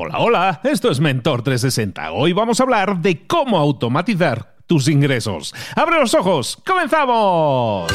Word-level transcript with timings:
Hola, 0.00 0.20
hola, 0.20 0.60
esto 0.62 0.92
es 0.92 1.00
Mentor 1.00 1.42
360. 1.42 2.12
Hoy 2.12 2.32
vamos 2.32 2.60
a 2.60 2.62
hablar 2.62 3.00
de 3.00 3.26
cómo 3.26 3.58
automatizar 3.58 4.54
tus 4.68 4.86
ingresos. 4.86 5.52
¡Abre 5.74 5.98
los 5.98 6.14
ojos! 6.14 6.56
¡Comenzamos! 6.64 7.90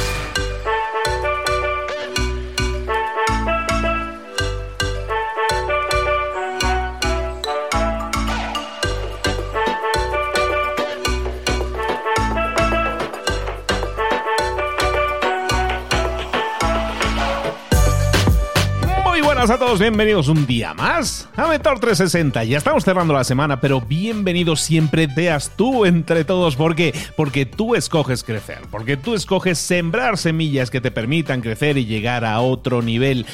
A 19.50 19.58
todos, 19.58 19.78
bienvenidos 19.78 20.30
un 20.30 20.46
día 20.46 20.74
más 20.74 21.28
a 21.36 21.48
Mentor 21.48 21.78
360. 21.78 22.46
Ya 22.46 22.58
estamos 22.58 22.86
cerrando 22.86 23.14
la 23.14 23.26
semana, 23.26 23.60
pero 23.60 23.82
bienvenido 23.82 24.56
siempre 24.56 25.06
seas 25.14 25.52
tú 25.58 25.84
entre 25.84 26.24
todos. 26.24 26.56
¿Por 26.56 26.76
qué? 26.76 26.96
Porque 27.18 27.46
tú 27.46 27.76
escoges 27.76 28.24
crecer, 28.24 28.60
porque 28.72 28.96
tú 28.96 29.14
escoges 29.16 29.58
sembrar 29.58 30.18
semillas 30.18 30.70
que 30.70 30.80
te 30.80 30.92
permitan 30.92 31.42
crecer 31.42 31.78
y 31.78 31.86
llegar 31.86 32.24
a 32.24 32.40
otro 32.40 32.82
nivel. 32.82 33.26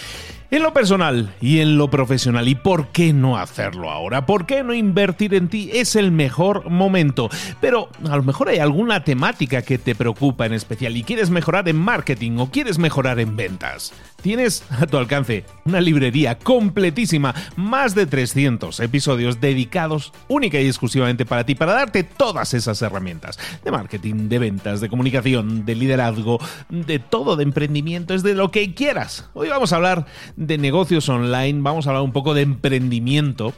En 0.51 0.63
lo 0.63 0.73
personal 0.73 1.31
y 1.41 1.59
en 1.59 1.77
lo 1.77 1.91
profesional. 1.91 2.47
¿Y 2.47 2.55
por 2.55 2.87
qué 2.87 3.13
no 3.13 3.37
hacerlo 3.37 3.91
ahora? 3.91 4.25
¿Por 4.25 4.47
qué 4.47 4.63
no 4.63 4.73
invertir 4.73 5.35
en 5.35 5.47
ti? 5.47 5.69
Es 5.71 5.95
el 5.95 6.11
mejor 6.11 6.71
momento. 6.71 7.29
Pero 7.61 7.89
a 8.09 8.17
lo 8.17 8.23
mejor 8.23 8.49
hay 8.49 8.57
alguna 8.57 9.03
temática 9.03 9.61
que 9.61 9.77
te 9.77 9.93
preocupa 9.93 10.47
en 10.47 10.53
especial 10.53 10.97
y 10.97 11.03
quieres 11.03 11.29
mejorar 11.29 11.69
en 11.69 11.75
marketing 11.75 12.39
o 12.39 12.49
quieres 12.49 12.79
mejorar 12.79 13.19
en 13.19 13.35
ventas. 13.35 13.93
Tienes 14.23 14.63
a 14.71 14.87
tu 14.87 14.97
alcance 14.97 15.45
una 15.65 15.79
librería 15.79 16.39
completísima, 16.39 17.35
más 17.55 17.93
de 17.93 18.05
300 18.05 18.79
episodios 18.79 19.39
dedicados 19.39 20.11
única 20.27 20.59
y 20.59 20.67
exclusivamente 20.67 21.25
para 21.25 21.45
ti, 21.45 21.55
para 21.55 21.73
darte 21.73 22.03
todas 22.03 22.53
esas 22.53 22.81
herramientas 22.81 23.39
de 23.63 23.71
marketing, 23.71 24.27
de 24.27 24.39
ventas, 24.39 24.81
de 24.81 24.89
comunicación, 24.89 25.63
de 25.65 25.75
liderazgo, 25.75 26.39
de 26.69 26.99
todo, 26.99 27.35
de 27.35 27.43
emprendimiento, 27.43 28.13
es 28.13 28.23
de 28.23 28.33
lo 28.33 28.51
que 28.51 28.73
quieras. 28.73 29.29
Hoy 29.33 29.49
vamos 29.49 29.71
a 29.71 29.77
hablar 29.77 30.05
de 30.39 30.57
negocios 30.57 31.09
online, 31.09 31.59
vamos 31.61 31.85
a 31.85 31.89
hablar 31.89 32.01
un 32.01 32.13
poco 32.13 32.33
de 32.33 32.43
emprendimiento 32.43 33.53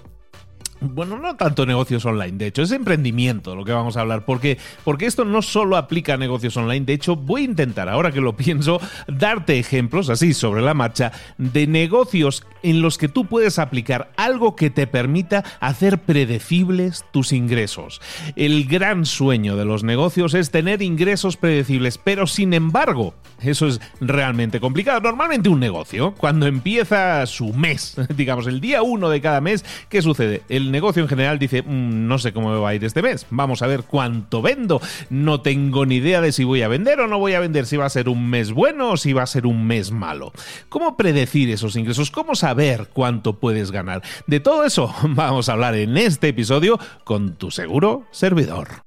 bueno, 0.82 1.20
no 1.20 1.36
tanto 1.36 1.66
negocios 1.66 2.06
online, 2.06 2.38
de 2.38 2.48
hecho, 2.48 2.64
es 2.64 2.72
emprendimiento 2.72 3.56
lo 3.56 3.64
que 3.64 3.72
vamos 3.72 3.98
a 3.98 4.02
hablar, 4.02 4.26
porque, 4.26 4.58
porque 4.84 5.06
esto 5.06 5.26
no 5.26 5.42
solo 5.42 5.78
aplica 5.78 6.16
a 6.16 6.18
negocios 6.18 6.58
online, 6.58 6.86
de 6.86 6.94
hecho, 6.94 7.16
voy 7.16 7.42
a 7.42 7.46
intentar, 7.46 7.88
ahora 7.88 8.12
que 8.12 8.20
lo 8.20 8.36
pienso, 8.38 8.82
darte 9.08 9.60
ejemplos 9.60 10.10
así 10.10 10.34
sobre 10.34 10.62
la 10.62 10.74
marcha 10.74 11.12
de 11.38 11.68
negocios 11.68 12.44
en 12.64 12.82
los 12.82 12.98
que 12.98 13.08
tú 13.08 13.26
puedes 13.26 13.60
aplicar 13.60 14.12
algo 14.18 14.56
que 14.56 14.70
te 14.70 14.88
permita 14.88 15.44
hacer 15.60 16.00
predecibles 16.00 17.06
tus 17.12 17.32
ingresos. 17.32 18.02
El 18.36 18.66
gran 18.66 19.06
sueño 19.06 19.56
de 19.56 19.66
los 19.66 19.84
negocios 19.84 20.34
es 20.34 20.52
tener 20.52 20.82
ingresos 20.82 21.38
predecibles, 21.38 21.98
pero 21.98 22.28
sin 22.28 22.54
embargo, 22.54 23.14
eso 23.42 23.68
es 23.68 23.82
realmente 24.00 24.60
complicado. 24.60 25.02
Normalmente 25.02 25.50
un 25.50 25.60
negocio, 25.60 26.14
cuando 26.16 26.48
empieza 26.48 27.26
su 27.26 27.54
mes, 27.54 27.96
digamos 28.16 28.48
el 28.48 28.62
día 28.62 28.82
uno 28.82 29.10
de 29.10 29.22
cada 29.22 29.42
mes, 29.42 29.64
¿qué 29.90 30.02
sucede? 30.02 30.42
El 30.50 30.71
negocio 30.72 31.02
en 31.02 31.10
general 31.10 31.40
dice, 31.40 31.62
mm, 31.62 32.08
no 32.08 32.18
sé 32.18 32.34
cómo 32.34 32.52
me 32.52 32.60
va 32.60 32.70
a 32.70 32.76
ir 32.76 32.84
este 32.84 33.02
mes, 33.02 33.26
vamos 33.30 33.62
a 33.62 33.68
ver 33.68 33.84
cuánto 33.84 34.42
vendo, 34.42 34.82
no 35.10 35.42
tengo 35.42 35.86
ni 35.86 35.96
idea 35.96 36.22
de 36.22 36.32
si 36.32 36.44
voy 36.44 36.62
a 36.62 36.68
vender 36.68 37.00
o 37.00 37.08
no 37.08 37.20
voy 37.20 37.34
a 37.34 37.40
vender, 37.40 37.66
si 37.66 37.78
va 37.78 37.86
a 37.86 37.90
ser 37.90 38.10
un 38.10 38.30
mes 38.30 38.52
bueno 38.52 38.92
o 38.92 38.98
si 38.98 39.14
va 39.14 39.24
a 39.24 39.28
ser 39.28 39.46
un 39.46 39.66
mes 39.68 39.92
malo. 39.92 40.32
¿Cómo 40.70 40.98
predecir 40.98 41.50
esos 41.50 41.76
ingresos? 41.76 42.12
¿Cómo 42.12 42.36
saber 42.36 42.90
cuánto 42.94 43.40
puedes 43.40 43.72
ganar? 43.72 44.02
De 44.28 44.40
todo 44.40 44.66
eso 44.66 44.94
vamos 45.04 45.50
a 45.50 45.54
hablar 45.54 45.76
en 45.76 45.98
este 45.98 46.30
episodio 46.30 46.80
con 47.04 47.36
tu 47.36 47.52
seguro 47.52 48.06
servidor. 48.12 48.84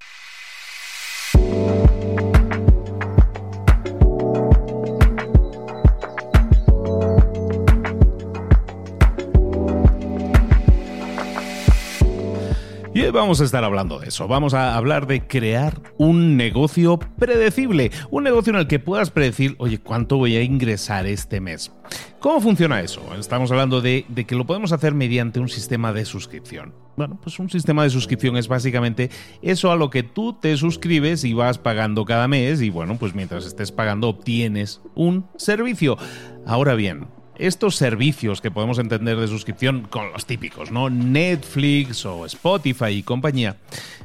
Hoy 13.04 13.10
vamos 13.10 13.38
a 13.42 13.44
estar 13.44 13.62
hablando 13.65 13.98
de 13.98 14.09
eso. 14.09 14.26
Vamos 14.28 14.54
a 14.54 14.75
hablar 14.75 15.06
de 15.06 15.26
crear 15.26 15.78
un 15.98 16.38
negocio 16.38 16.98
predecible. 16.98 17.91
Un 18.10 18.25
negocio 18.25 18.50
en 18.54 18.60
el 18.60 18.66
que 18.66 18.78
puedas 18.78 19.10
predecir, 19.10 19.56
oye, 19.59 19.76
¿cuánto 19.76 20.16
voy 20.16 20.37
a 20.37 20.42
ingresar 20.42 21.04
este 21.04 21.38
mes? 21.38 21.70
¿Cómo 22.19 22.41
funciona 22.41 22.81
eso? 22.81 23.03
Estamos 23.19 23.50
hablando 23.50 23.82
de, 23.82 24.06
que 24.26 24.34
lo 24.34 24.47
podemos 24.47 24.72
hacer 24.72 24.94
mediante 24.94 25.38
un 25.38 25.50
sistema 25.50 25.93
de 25.93 26.06
suscripción. 26.06 26.72
Bueno, 26.97 27.19
pues 27.22 27.38
un 27.38 27.50
sistema 27.50 27.82
de 27.82 27.91
suscripción 27.91 28.38
es 28.38 28.48
básicamente 28.48 29.10
eso 29.43 29.70
a 29.70 29.76
lo 29.76 29.91
que 29.91 30.03
tú 30.03 30.32
te 30.32 30.56
suscribes 30.56 31.25
y 31.25 31.34
vas 31.34 31.59
pagando 31.59 32.06
cada 32.06 32.26
mes 32.26 32.62
y 32.62 32.70
bueno, 32.70 32.97
pues 32.97 33.14
mientras 33.14 33.44
estés 33.44 33.70
pagando 33.70 34.09
obtienes 34.09 34.81
un 34.94 35.26
servicio. 35.37 35.98
Ahora 36.47 36.75
bien, 36.75 37.09
estos 37.39 37.77
servicios 37.77 38.41
que 38.41 38.50
podemos 38.50 38.78
entender 38.78 39.19
de 39.19 39.28
suscripción 39.28 39.83
con 39.83 40.12
los 40.12 40.27
típicos, 40.27 40.71
¿no? 40.71 40.91
Netflix 40.91 42.06
o 42.06 42.27
Spotify 42.27 42.91
y 42.91 43.03
compañía, 43.03 43.56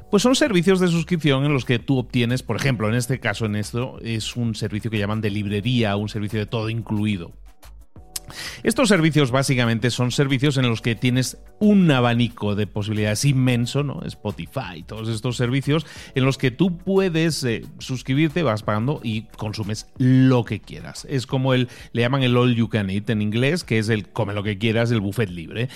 pues 0.10 0.24
son 0.24 0.36
servicios 0.36 0.80
de 0.80 0.88
suscripción 0.88 1.46
en 1.46 1.54
los 1.54 1.66
que 1.66 1.80
tú 1.80 2.00
obtienes, 2.00 2.44
por 2.44 2.56
ejemplo, 2.56 2.90
en 2.90 2.96
este 2.96 3.20
caso, 3.20 3.46
en 3.46 3.56
esto, 3.56 4.00
es 4.02 4.36
un 4.36 4.56
servicio 4.56 4.90
que 4.90 4.98
llaman 4.98 5.22
de 5.22 5.30
librería, 5.30 5.96
un 5.96 6.10
servicio 6.10 6.40
de 6.40 6.46
todo 6.46 6.70
incluido. 6.70 7.32
Estos 8.64 8.90
servicios 8.90 9.32
básicamente 9.32 9.92
son 9.92 10.12
servicios 10.12 10.58
en 10.58 10.68
los 10.70 10.82
que 10.82 10.96
tienes 10.96 11.38
un 11.60 11.90
abanico 11.92 12.56
de 12.56 12.68
posibilidades 12.68 13.26
inmenso, 13.26 13.84
¿no? 13.84 14.02
Spotify, 14.04 14.84
todos 14.86 15.10
estos 15.10 15.38
servicios 15.38 15.86
en 16.16 16.26
los 16.26 16.38
que 16.38 16.52
tú 16.52 16.78
puedes 16.78 17.44
eh, 17.44 17.66
suscribirte, 17.80 18.44
vas 18.44 18.64
pagando 18.64 19.02
y 19.04 19.24
consumes 19.38 19.88
lo 19.98 20.46
que 20.46 20.60
quieras. 20.60 21.06
Es 21.10 21.28
como 21.28 21.54
el, 21.54 21.70
le 21.94 22.02
llaman 22.02 22.24
el 22.24 22.38
all 22.38 22.56
you 22.56 22.70
can 22.70 22.90
eat 22.90 23.10
en 23.10 23.22
inglés, 23.22 23.64
que 23.64 23.80
es 23.80 23.90
el 23.90 24.10
come 24.10 24.34
lo 24.34 24.44
que 24.44 24.58
quieras, 24.58 24.92
el 24.92 25.02
buffet 25.02 25.30
libre. 25.30 25.70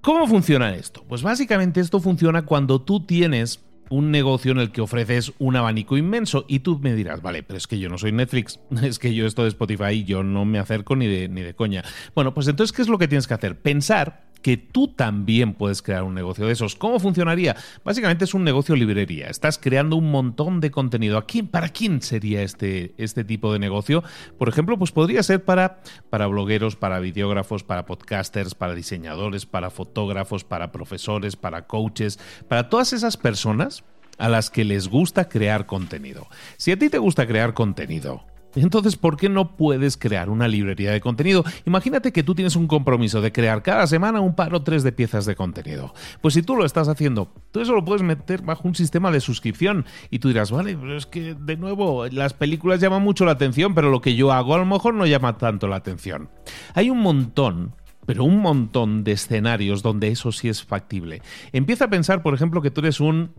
¿Cómo 0.00 0.28
funciona 0.28 0.74
esto? 0.74 1.04
Pues 1.08 1.22
básicamente 1.22 1.80
esto 1.80 1.98
funciona 1.98 2.42
cuando 2.42 2.80
tú 2.80 3.04
tienes 3.04 3.65
un 3.88 4.10
negocio 4.10 4.52
en 4.52 4.58
el 4.58 4.72
que 4.72 4.80
ofreces 4.80 5.32
un 5.38 5.56
abanico 5.56 5.96
inmenso 5.96 6.44
y 6.48 6.60
tú 6.60 6.78
me 6.78 6.94
dirás, 6.94 7.22
vale, 7.22 7.42
pero 7.42 7.56
es 7.56 7.66
que 7.66 7.78
yo 7.78 7.88
no 7.88 7.98
soy 7.98 8.12
Netflix, 8.12 8.60
es 8.82 8.98
que 8.98 9.14
yo 9.14 9.26
esto 9.26 9.42
de 9.42 9.48
Spotify 9.48 10.04
yo 10.04 10.22
no 10.22 10.44
me 10.44 10.58
acerco 10.58 10.96
ni 10.96 11.06
de, 11.06 11.28
ni 11.28 11.42
de 11.42 11.54
coña. 11.54 11.84
Bueno, 12.14 12.34
pues 12.34 12.48
entonces, 12.48 12.74
¿qué 12.74 12.82
es 12.82 12.88
lo 12.88 12.98
que 12.98 13.08
tienes 13.08 13.26
que 13.26 13.34
hacer? 13.34 13.56
Pensar 13.56 14.26
que 14.46 14.56
tú 14.56 14.86
también 14.86 15.54
puedes 15.54 15.82
crear 15.82 16.04
un 16.04 16.14
negocio 16.14 16.46
de 16.46 16.52
esos. 16.52 16.76
¿Cómo 16.76 17.00
funcionaría? 17.00 17.56
Básicamente 17.84 18.26
es 18.26 18.32
un 18.32 18.44
negocio 18.44 18.76
librería. 18.76 19.26
Estás 19.26 19.58
creando 19.58 19.96
un 19.96 20.12
montón 20.12 20.60
de 20.60 20.70
contenido. 20.70 21.18
¿A 21.18 21.26
quién, 21.26 21.48
¿Para 21.48 21.70
quién 21.70 22.00
sería 22.00 22.42
este, 22.42 22.94
este 22.96 23.24
tipo 23.24 23.52
de 23.52 23.58
negocio? 23.58 24.04
Por 24.38 24.48
ejemplo, 24.48 24.78
pues 24.78 24.92
podría 24.92 25.24
ser 25.24 25.44
para, 25.44 25.80
para 26.10 26.28
blogueros, 26.28 26.76
para 26.76 27.00
videógrafos, 27.00 27.64
para 27.64 27.86
podcasters, 27.86 28.54
para 28.54 28.76
diseñadores, 28.76 29.46
para 29.46 29.70
fotógrafos, 29.70 30.44
para 30.44 30.70
profesores, 30.70 31.34
para 31.34 31.66
coaches, 31.66 32.20
para 32.46 32.68
todas 32.68 32.92
esas 32.92 33.16
personas 33.16 33.82
a 34.16 34.28
las 34.28 34.50
que 34.50 34.64
les 34.64 34.86
gusta 34.86 35.28
crear 35.28 35.66
contenido. 35.66 36.28
Si 36.56 36.70
a 36.70 36.78
ti 36.78 36.88
te 36.88 36.98
gusta 36.98 37.26
crear 37.26 37.52
contenido, 37.52 38.22
entonces, 38.62 38.96
¿por 38.96 39.16
qué 39.16 39.28
no 39.28 39.56
puedes 39.56 39.96
crear 39.96 40.30
una 40.30 40.48
librería 40.48 40.90
de 40.90 41.00
contenido? 41.00 41.44
Imagínate 41.66 42.12
que 42.12 42.22
tú 42.22 42.34
tienes 42.34 42.56
un 42.56 42.66
compromiso 42.66 43.20
de 43.20 43.32
crear 43.32 43.62
cada 43.62 43.86
semana 43.86 44.20
un 44.20 44.34
par 44.34 44.54
o 44.54 44.62
tres 44.62 44.82
de 44.82 44.92
piezas 44.92 45.26
de 45.26 45.36
contenido. 45.36 45.92
Pues 46.20 46.34
si 46.34 46.42
tú 46.42 46.56
lo 46.56 46.64
estás 46.64 46.88
haciendo, 46.88 47.30
tú 47.50 47.60
eso 47.60 47.74
lo 47.74 47.84
puedes 47.84 48.02
meter 48.02 48.42
bajo 48.42 48.66
un 48.66 48.74
sistema 48.74 49.10
de 49.10 49.20
suscripción 49.20 49.84
y 50.10 50.18
tú 50.18 50.28
dirás, 50.28 50.50
vale, 50.50 50.76
pero 50.76 50.96
es 50.96 51.06
que 51.06 51.34
de 51.34 51.56
nuevo, 51.56 52.06
las 52.06 52.32
películas 52.32 52.80
llaman 52.80 53.02
mucho 53.02 53.24
la 53.24 53.32
atención, 53.32 53.74
pero 53.74 53.90
lo 53.90 54.00
que 54.00 54.16
yo 54.16 54.32
hago 54.32 54.54
a 54.54 54.58
lo 54.58 54.66
mejor 54.66 54.94
no 54.94 55.06
llama 55.06 55.38
tanto 55.38 55.68
la 55.68 55.76
atención. 55.76 56.28
Hay 56.74 56.90
un 56.90 57.00
montón 57.00 57.74
pero 58.06 58.22
un 58.22 58.38
montón 58.38 59.02
de 59.02 59.12
escenarios 59.12 59.82
donde 59.82 60.08
eso 60.08 60.30
sí 60.30 60.48
es 60.48 60.62
factible. 60.62 61.22
Empieza 61.52 61.86
a 61.86 61.90
pensar, 61.90 62.22
por 62.22 62.34
ejemplo, 62.34 62.62
que 62.62 62.70
tú 62.70 62.80
eres 62.80 63.00
un 63.00 63.32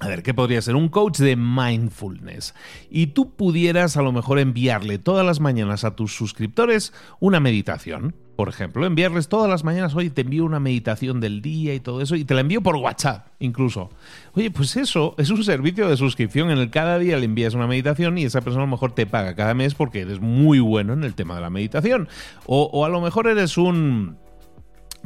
a 0.00 0.08
ver, 0.08 0.22
¿qué 0.22 0.34
podría 0.34 0.60
ser? 0.60 0.74
Un 0.74 0.88
coach 0.88 1.18
de 1.18 1.36
mindfulness. 1.36 2.54
Y 2.90 3.08
tú 3.08 3.30
pudieras 3.30 3.96
a 3.96 4.02
lo 4.02 4.12
mejor 4.12 4.38
enviarle 4.38 4.98
todas 4.98 5.24
las 5.24 5.40
mañanas 5.40 5.84
a 5.84 5.94
tus 5.94 6.14
suscriptores 6.14 6.92
una 7.20 7.40
meditación. 7.40 8.14
Por 8.36 8.48
ejemplo, 8.48 8.84
enviarles 8.84 9.28
todas 9.28 9.48
las 9.48 9.62
mañanas, 9.62 9.94
oye, 9.94 10.10
te 10.10 10.22
envío 10.22 10.44
una 10.44 10.58
meditación 10.58 11.20
del 11.20 11.40
día 11.40 11.72
y 11.72 11.78
todo 11.78 12.00
eso, 12.00 12.16
y 12.16 12.24
te 12.24 12.34
la 12.34 12.40
envío 12.40 12.60
por 12.60 12.74
WhatsApp 12.74 13.28
incluso. 13.38 13.90
Oye, 14.32 14.50
pues 14.50 14.76
eso 14.76 15.14
es 15.18 15.30
un 15.30 15.44
servicio 15.44 15.88
de 15.88 15.96
suscripción 15.96 16.50
en 16.50 16.58
el 16.58 16.70
cada 16.70 16.98
día 16.98 17.16
le 17.16 17.26
envías 17.26 17.54
una 17.54 17.68
meditación 17.68 18.18
y 18.18 18.24
esa 18.24 18.40
persona 18.40 18.64
a 18.64 18.66
lo 18.66 18.72
mejor 18.72 18.92
te 18.92 19.06
paga 19.06 19.36
cada 19.36 19.54
mes 19.54 19.76
porque 19.76 20.00
eres 20.00 20.20
muy 20.20 20.58
bueno 20.58 20.94
en 20.94 21.04
el 21.04 21.14
tema 21.14 21.36
de 21.36 21.42
la 21.42 21.50
meditación. 21.50 22.08
O, 22.46 22.64
o 22.64 22.84
a 22.84 22.88
lo 22.88 23.00
mejor 23.00 23.28
eres 23.28 23.56
un 23.56 24.16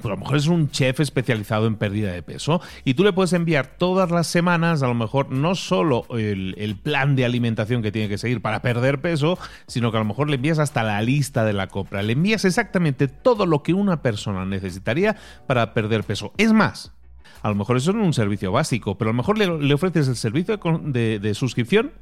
a 0.04 0.08
lo 0.08 0.16
mejor 0.16 0.36
es 0.36 0.46
un 0.46 0.70
chef 0.70 1.00
especializado 1.00 1.66
en 1.66 1.76
pérdida 1.76 2.12
de 2.12 2.22
peso 2.22 2.60
y 2.84 2.94
tú 2.94 3.04
le 3.04 3.12
puedes 3.12 3.32
enviar 3.32 3.66
todas 3.78 4.10
las 4.10 4.26
semanas, 4.26 4.82
a 4.82 4.86
lo 4.86 4.94
mejor 4.94 5.30
no 5.30 5.54
solo 5.54 6.06
el, 6.10 6.54
el, 6.58 6.76
plan 6.76 7.16
de 7.16 7.24
alimentación 7.24 7.82
que 7.82 7.92
tiene 7.92 8.08
que 8.08 8.18
seguir 8.18 8.40
para 8.40 8.62
perder 8.62 9.00
peso, 9.00 9.38
sino 9.66 9.90
que 9.90 9.96
a 9.96 10.00
lo 10.00 10.06
mejor 10.06 10.28
le 10.28 10.36
envías 10.36 10.58
hasta 10.58 10.82
la 10.82 11.02
lista 11.02 11.44
de 11.44 11.52
la 11.52 11.66
compra. 11.66 12.02
Le 12.02 12.12
envías 12.12 12.44
exactamente 12.44 13.08
todo 13.08 13.46
lo 13.46 13.62
que 13.62 13.74
una 13.74 14.02
persona 14.02 14.44
necesitaría 14.44 15.16
para 15.46 15.74
perder 15.74 16.04
peso. 16.04 16.32
Es 16.36 16.52
más, 16.52 16.92
a 17.42 17.48
lo 17.48 17.54
mejor 17.54 17.76
eso 17.76 17.90
es 17.90 17.96
un 17.96 18.12
servicio 18.12 18.52
básico, 18.52 18.96
pero 18.96 19.10
a 19.10 19.12
lo 19.12 19.16
mejor 19.16 19.38
le, 19.38 19.74
ofreces 19.74 20.08
el 20.08 20.16
servicio 20.16 20.58
de, 20.84 21.18
de 21.18 21.34
suscripción 21.34 21.92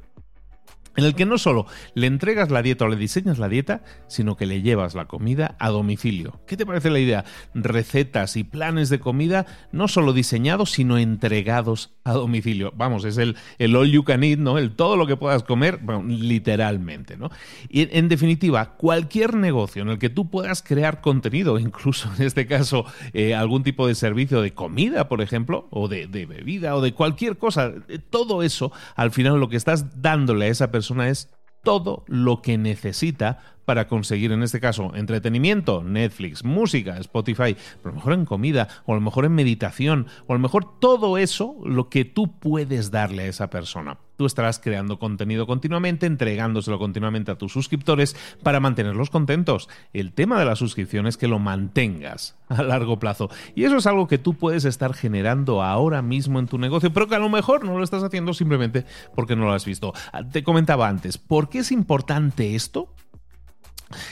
en 0.97 1.05
el 1.05 1.13
que 1.13 1.25
no 1.25 1.37
solo 1.37 1.67
le 1.93 2.07
entregas 2.07 2.49
la 2.49 2.63
dieta 2.63 2.85
o 2.85 2.87
le 2.87 2.95
diseñas 2.95 3.37
la 3.37 3.47
dieta, 3.47 3.83
sino 4.07 4.35
que 4.35 4.47
le 4.47 4.63
llevas 4.63 4.95
la 4.95 5.05
comida 5.05 5.55
a 5.59 5.69
domicilio. 5.69 6.41
¿Qué 6.47 6.57
te 6.57 6.65
parece 6.65 6.89
la 6.89 6.99
idea? 6.99 7.23
Recetas 7.53 8.35
y 8.35 8.43
planes 8.43 8.89
de 8.89 8.99
comida 8.99 9.45
no 9.71 9.87
solo 9.87 10.11
diseñados, 10.11 10.71
sino 10.71 10.97
entregados 10.97 11.93
a 12.03 12.13
domicilio. 12.13 12.73
Vamos, 12.75 13.05
es 13.05 13.17
el, 13.19 13.37
el 13.59 13.75
all 13.75 13.91
you 13.91 14.03
can 14.03 14.23
eat, 14.23 14.39
¿no? 14.39 14.57
El 14.57 14.71
todo 14.71 14.97
lo 14.97 15.05
que 15.05 15.17
puedas 15.17 15.43
comer, 15.43 15.77
bueno, 15.83 16.03
literalmente, 16.07 17.15
¿no? 17.15 17.29
Y 17.69 17.95
en, 17.95 18.09
definitiva, 18.09 18.73
cualquier 18.75 19.35
negocio 19.35 19.83
en 19.83 19.89
el 19.89 19.99
que 19.99 20.09
tú 20.09 20.31
puedas 20.31 20.63
crear 20.63 21.01
contenido, 21.01 21.59
incluso 21.59 22.09
en 22.17 22.25
este 22.25 22.47
caso 22.47 22.85
eh, 23.13 23.35
algún 23.35 23.61
tipo 23.61 23.87
de 23.87 23.93
servicio 23.93 24.41
de 24.41 24.55
comida, 24.55 25.07
por 25.07 25.21
ejemplo, 25.21 25.67
o 25.69 25.87
de, 25.87 26.07
de 26.07 26.25
bebida, 26.25 26.75
o 26.75 26.81
de 26.81 26.93
cualquier 26.93 27.37
cosa, 27.37 27.71
eh, 27.87 27.99
todo 27.99 28.41
eso, 28.41 28.71
al 28.95 29.11
final 29.11 29.39
lo 29.39 29.47
que 29.47 29.57
estás 29.57 30.01
dándole 30.01 30.45
a 30.45 30.49
esa 30.49 30.71
persona 30.71 30.86
es 31.09 31.29
todo 31.63 32.03
lo 32.07 32.41
que 32.41 32.57
necesita 32.57 33.56
para 33.67 33.89
conseguir, 33.89 34.31
en 34.31 34.43
este 34.43 34.61
caso, 34.61 34.95
entretenimiento, 34.95 35.83
Netflix, 35.83 36.45
música, 36.45 36.97
Spotify, 36.99 37.57
pero 37.83 37.89
a 37.89 37.89
lo 37.89 37.95
mejor 37.95 38.13
en 38.13 38.23
comida, 38.23 38.69
o 38.85 38.93
a 38.93 38.95
lo 38.95 39.01
mejor 39.01 39.25
en 39.25 39.33
meditación, 39.33 40.07
o 40.25 40.31
a 40.31 40.37
lo 40.37 40.39
mejor 40.39 40.79
todo 40.79 41.17
eso, 41.17 41.57
lo 41.65 41.89
que 41.89 42.05
tú 42.05 42.39
puedes 42.39 42.91
darle 42.91 43.23
a 43.23 43.27
esa 43.27 43.49
persona. 43.49 43.97
Tú 44.15 44.25
estarás 44.25 44.59
creando 44.59 44.99
contenido 44.99 45.45
continuamente, 45.45 46.05
entregándoselo 46.05 46.79
continuamente 46.79 47.29
a 47.29 47.37
tus 47.37 47.51
suscriptores 47.51 48.15
para 48.41 48.61
mantenerlos 48.61 49.09
contentos. 49.09 49.67
El 49.91 50.13
tema 50.13 50.39
de 50.39 50.45
la 50.45 50.55
suscripción 50.55 51.05
es 51.05 51.17
que 51.17 51.27
lo 51.27 51.37
mantengas 51.37 52.37
a 52.47 52.63
largo 52.63 52.99
plazo. 52.99 53.29
Y 53.53 53.65
eso 53.65 53.75
es 53.75 53.85
algo 53.85 54.07
que 54.07 54.17
tú 54.17 54.33
puedes 54.33 54.63
estar 54.63 54.93
generando 54.93 55.61
ahora 55.61 56.01
mismo 56.01 56.39
en 56.39 56.47
tu 56.47 56.57
negocio, 56.57 56.93
pero 56.93 57.09
que 57.09 57.15
a 57.15 57.19
lo 57.19 57.27
mejor 57.27 57.65
no 57.65 57.77
lo 57.77 57.83
estás 57.83 58.03
haciendo 58.03 58.33
simplemente 58.33 58.85
porque 59.13 59.35
no 59.35 59.43
lo 59.43 59.51
has 59.51 59.65
visto. 59.65 59.93
Ah, 60.13 60.23
te 60.23 60.41
comentaba 60.41 60.87
antes, 60.87 61.17
¿por 61.17 61.49
qué 61.49 61.59
es 61.59 61.73
importante 61.73 62.55
esto? 62.55 62.93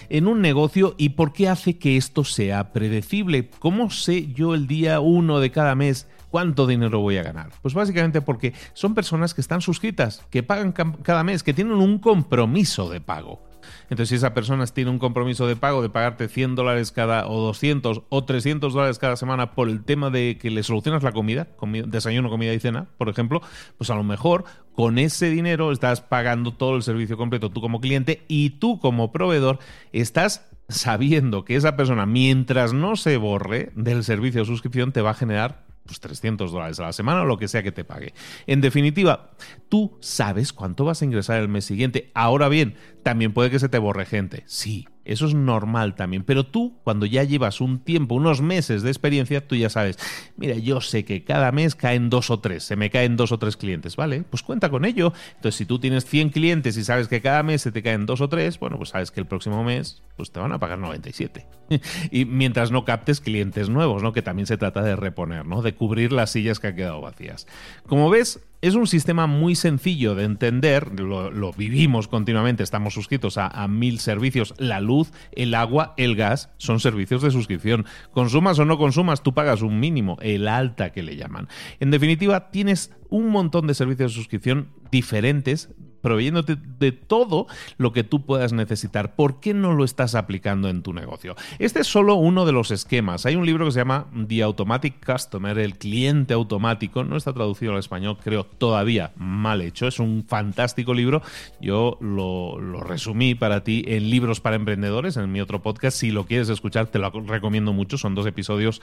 En 0.10 0.28
un 0.28 0.42
negocio 0.42 0.96
y 0.98 1.10
por 1.10 1.34
qué 1.34 1.50
hace 1.50 1.78
que 1.78 1.98
esto 1.98 2.24
sea 2.24 2.72
predecible. 2.72 3.50
¿Cómo 3.60 3.90
sé 3.90 4.32
yo 4.34 4.54
el 4.54 4.68
día 4.68 5.00
uno 5.00 5.40
de 5.40 5.52
cada 5.52 5.76
mes 5.76 6.08
cuánto 6.30 6.68
dinero 6.68 7.00
voy 7.00 7.18
a 7.18 7.24
ganar? 7.24 7.50
Pues 7.62 7.74
básicamente 7.74 8.22
porque 8.22 8.54
son 8.74 8.94
personas 8.94 9.34
que 9.34 9.42
están 9.42 9.62
suscritas, 9.62 10.24
que 10.30 10.44
pagan 10.44 10.72
cada 10.72 11.24
mes, 11.24 11.44
que 11.44 11.54
tienen 11.54 11.76
un 11.76 12.00
compromiso 12.00 12.90
de 12.90 13.02
pago. 13.02 13.44
Entonces, 13.84 14.10
si 14.10 14.16
esa 14.16 14.34
persona 14.34 14.66
tiene 14.68 14.92
un 14.92 15.00
compromiso 15.00 15.48
de 15.48 15.56
pago 15.56 15.82
de 15.82 15.90
pagarte 15.90 16.28
100 16.28 16.56
dólares 16.56 16.92
cada, 16.92 17.28
o 17.28 17.42
200 17.42 18.04
o 18.10 18.24
300 18.24 18.74
dólares 18.74 19.00
cada 19.00 19.16
semana 19.16 19.52
por 19.54 19.70
el 19.70 19.84
tema 19.84 20.10
de 20.10 20.38
que 20.40 20.50
le 20.50 20.64
solucionas 20.64 21.04
la 21.04 21.12
comida, 21.12 21.48
desayuno, 21.88 22.30
comida 22.30 22.54
y 22.54 22.60
cena, 22.60 22.88
por 22.98 23.10
ejemplo, 23.10 23.42
pues 23.78 23.90
a 23.90 23.96
lo 23.96 24.04
mejor 24.04 24.46
con 24.74 24.98
ese 24.98 25.30
dinero 25.30 25.72
estás 25.72 26.02
pagando 26.02 26.54
todo 26.54 26.76
el 26.76 26.84
servicio 26.84 27.18
completo 27.18 27.50
tú 27.50 27.62
como 27.62 27.80
cliente 27.80 28.24
y 28.28 28.52
tú 28.52 28.80
como 28.80 29.12
proveedor 29.12 29.60
estás 29.94 30.48
sabiendo 30.68 31.46
que 31.46 31.56
esa 31.56 31.76
persona, 31.76 32.06
mientras 32.06 32.74
no 32.74 32.96
se 32.96 33.18
borre 33.18 33.72
del 33.76 34.04
servicio 34.04 34.42
de 34.42 34.48
suscripción, 34.48 34.92
te 34.92 35.02
va 35.02 35.12
a 35.12 35.16
generar 35.16 35.65
pues 35.86 36.00
300 36.00 36.52
dólares 36.52 36.80
a 36.80 36.84
la 36.84 36.94
semana 36.94 37.22
o 37.22 37.26
lo 37.26 37.38
que 37.38 37.48
sea 37.48 37.64
que 37.64 37.72
te 37.72 37.84
pague. 37.84 38.14
En 38.48 38.62
definitiva, 38.62 39.32
tú 39.70 39.98
sabes 40.02 40.52
cuánto 40.52 40.86
vas 40.86 41.02
a 41.02 41.06
ingresar 41.06 41.40
el 41.40 41.48
mes 41.48 41.66
siguiente. 41.66 42.12
Ahora 42.14 42.50
bien, 42.50 42.76
también 43.04 43.34
puede 43.34 43.52
que 43.52 43.60
se 43.60 43.70
te 43.70 43.78
borre 43.78 44.06
gente. 44.06 44.44
Sí, 44.48 44.88
eso 45.06 45.28
es 45.28 45.34
normal 45.34 45.96
también. 45.96 46.24
Pero 46.24 46.46
tú, 46.46 46.78
cuando 46.84 47.06
ya 47.06 47.24
llevas 47.24 47.62
un 47.62 47.80
tiempo, 47.80 48.16
unos 48.16 48.42
meses 48.42 48.82
de 48.82 48.90
experiencia, 48.90 49.48
tú 49.48 49.56
ya 49.56 49.70
sabes, 49.70 49.98
mira, 50.36 50.56
yo 50.56 50.82
sé 50.82 51.06
que 51.06 51.24
cada 51.24 51.52
mes 51.52 51.76
caen 51.76 52.10
dos 52.10 52.30
o 52.30 52.40
tres, 52.40 52.64
se 52.64 52.76
me 52.76 52.90
caen 52.90 53.16
dos 53.16 53.32
o 53.32 53.40
tres 53.40 53.56
clientes, 53.56 53.96
¿vale? 53.96 54.24
Pues 54.30 54.44
cuenta 54.44 54.70
con 54.70 54.84
ello. 54.84 55.14
Entonces, 55.36 55.56
si 55.56 55.66
tú 55.66 55.80
tienes 55.80 56.06
100 56.06 56.30
clientes 56.30 56.76
y 56.78 56.84
sabes 56.84 57.08
que 57.08 57.22
cada 57.22 57.44
mes 57.44 57.62
se 57.62 57.72
te 57.72 57.84
caen 57.84 58.06
dos 58.06 58.22
o 58.22 58.30
tres, 58.30 58.60
bueno, 58.60 58.78
pues 58.78 58.90
sabes 58.90 59.12
que 59.12 59.20
el 59.20 59.28
próximo 59.28 59.64
mes 59.64 60.02
pues 60.18 60.32
te 60.32 60.40
van 60.40 60.52
a 60.52 60.60
pagar 60.60 60.80
97. 60.80 61.46
y 62.12 62.26
mientras 62.26 62.72
no 62.72 62.86
captes 62.86 63.22
clientes 63.22 63.70
nuevos, 63.70 64.02
¿no? 64.02 64.14
Que 64.14 64.22
también 64.22 64.48
se 64.48 64.58
trata 64.58 64.82
de 64.82 64.96
reponer, 64.96 65.46
¿no? 65.46 65.62
De 65.62 65.76
cubrir 65.76 66.12
las 66.12 66.32
sillas 66.32 66.60
que 66.60 66.68
han 66.68 66.76
quedado 66.76 67.02
vacías. 67.02 67.48
Como 67.86 68.10
ves, 68.10 68.40
es 68.68 68.74
un 68.74 68.88
sistema 68.88 69.28
muy 69.28 69.54
sencillo 69.54 70.16
de 70.16 70.24
entender, 70.24 71.00
lo, 71.00 71.54
vivimos 71.54 72.08
continuamente, 72.08 72.64
estamos 72.64 72.96
suscritos 72.96 73.38
a, 73.38 73.68
mil 73.68 74.00
servicios, 74.00 74.56
la 74.58 74.82
luz, 74.82 75.12
el 75.34 75.54
agua, 75.54 75.94
el 75.98 76.16
gas, 76.16 76.50
son 76.58 76.80
servicios 76.80 77.22
de 77.22 77.30
suscripción. 77.30 77.86
Consumas 78.12 78.58
o 78.58 78.66
no 78.66 78.80
consumas, 78.80 79.22
tú 79.22 79.36
pagas 79.36 79.62
un 79.62 79.80
mínimo, 79.80 80.18
el 80.22 80.48
alta 80.48 80.92
que 80.92 81.04
le 81.04 81.16
llaman. 81.16 81.48
En 81.80 81.92
definitiva, 81.92 82.50
tienes 82.50 82.92
un 83.10 83.30
montón 83.30 83.68
de 83.68 83.76
servicios 83.76 84.12
de 84.12 84.16
suscripción 84.16 84.70
diferentes 84.90 85.70
proveyéndote 86.06 86.56
de 86.78 86.92
todo 86.92 87.48
lo 87.80 87.92
que 87.92 88.04
tú 88.04 88.28
puedas 88.28 88.54
necesitar. 88.54 89.16
¿Por 89.16 89.40
qué 89.40 89.56
no 89.56 89.74
lo 89.74 89.84
estás 89.84 90.14
aplicando 90.14 90.70
en 90.70 90.84
tu 90.84 90.94
negocio? 90.94 91.36
Este 91.58 91.80
es 91.80 91.88
solo 91.88 92.14
uno 92.14 92.46
de 92.46 92.52
los 92.52 92.70
esquemas. 92.70 93.26
Hay 93.26 93.36
un 93.36 93.44
libro 93.44 93.66
que 93.66 93.72
se 93.72 93.80
llama 93.80 94.06
The 94.28 94.44
Automatic 94.44 95.04
Customer, 95.04 95.58
el 95.58 95.80
cliente 95.80 96.36
automático. 96.36 97.04
No 97.04 97.18
está 97.18 97.34
traducido 97.34 97.72
al 97.72 97.80
español, 97.80 98.20
creo, 98.24 98.44
todavía 98.44 99.14
mal 99.16 99.62
hecho. 99.62 99.88
Es 99.88 99.98
un 99.98 100.26
fantástico 100.28 100.94
libro. 100.94 101.24
Yo 101.60 101.98
lo, 102.02 102.60
lo 102.60 102.82
resumí 102.82 103.34
para 103.34 103.64
ti 103.64 103.84
en 103.88 104.12
Libros 104.12 104.42
para 104.42 104.58
Emprendedores, 104.58 105.18
en 105.18 105.32
mi 105.32 105.42
otro 105.42 105.64
podcast. 105.64 105.98
Si 105.98 106.12
lo 106.12 106.28
quieres 106.28 106.50
escuchar, 106.50 106.86
te 106.86 107.00
lo 107.00 107.10
recomiendo 107.10 107.74
mucho. 107.74 107.98
Son 107.98 108.14
dos 108.14 108.28
episodios 108.28 108.80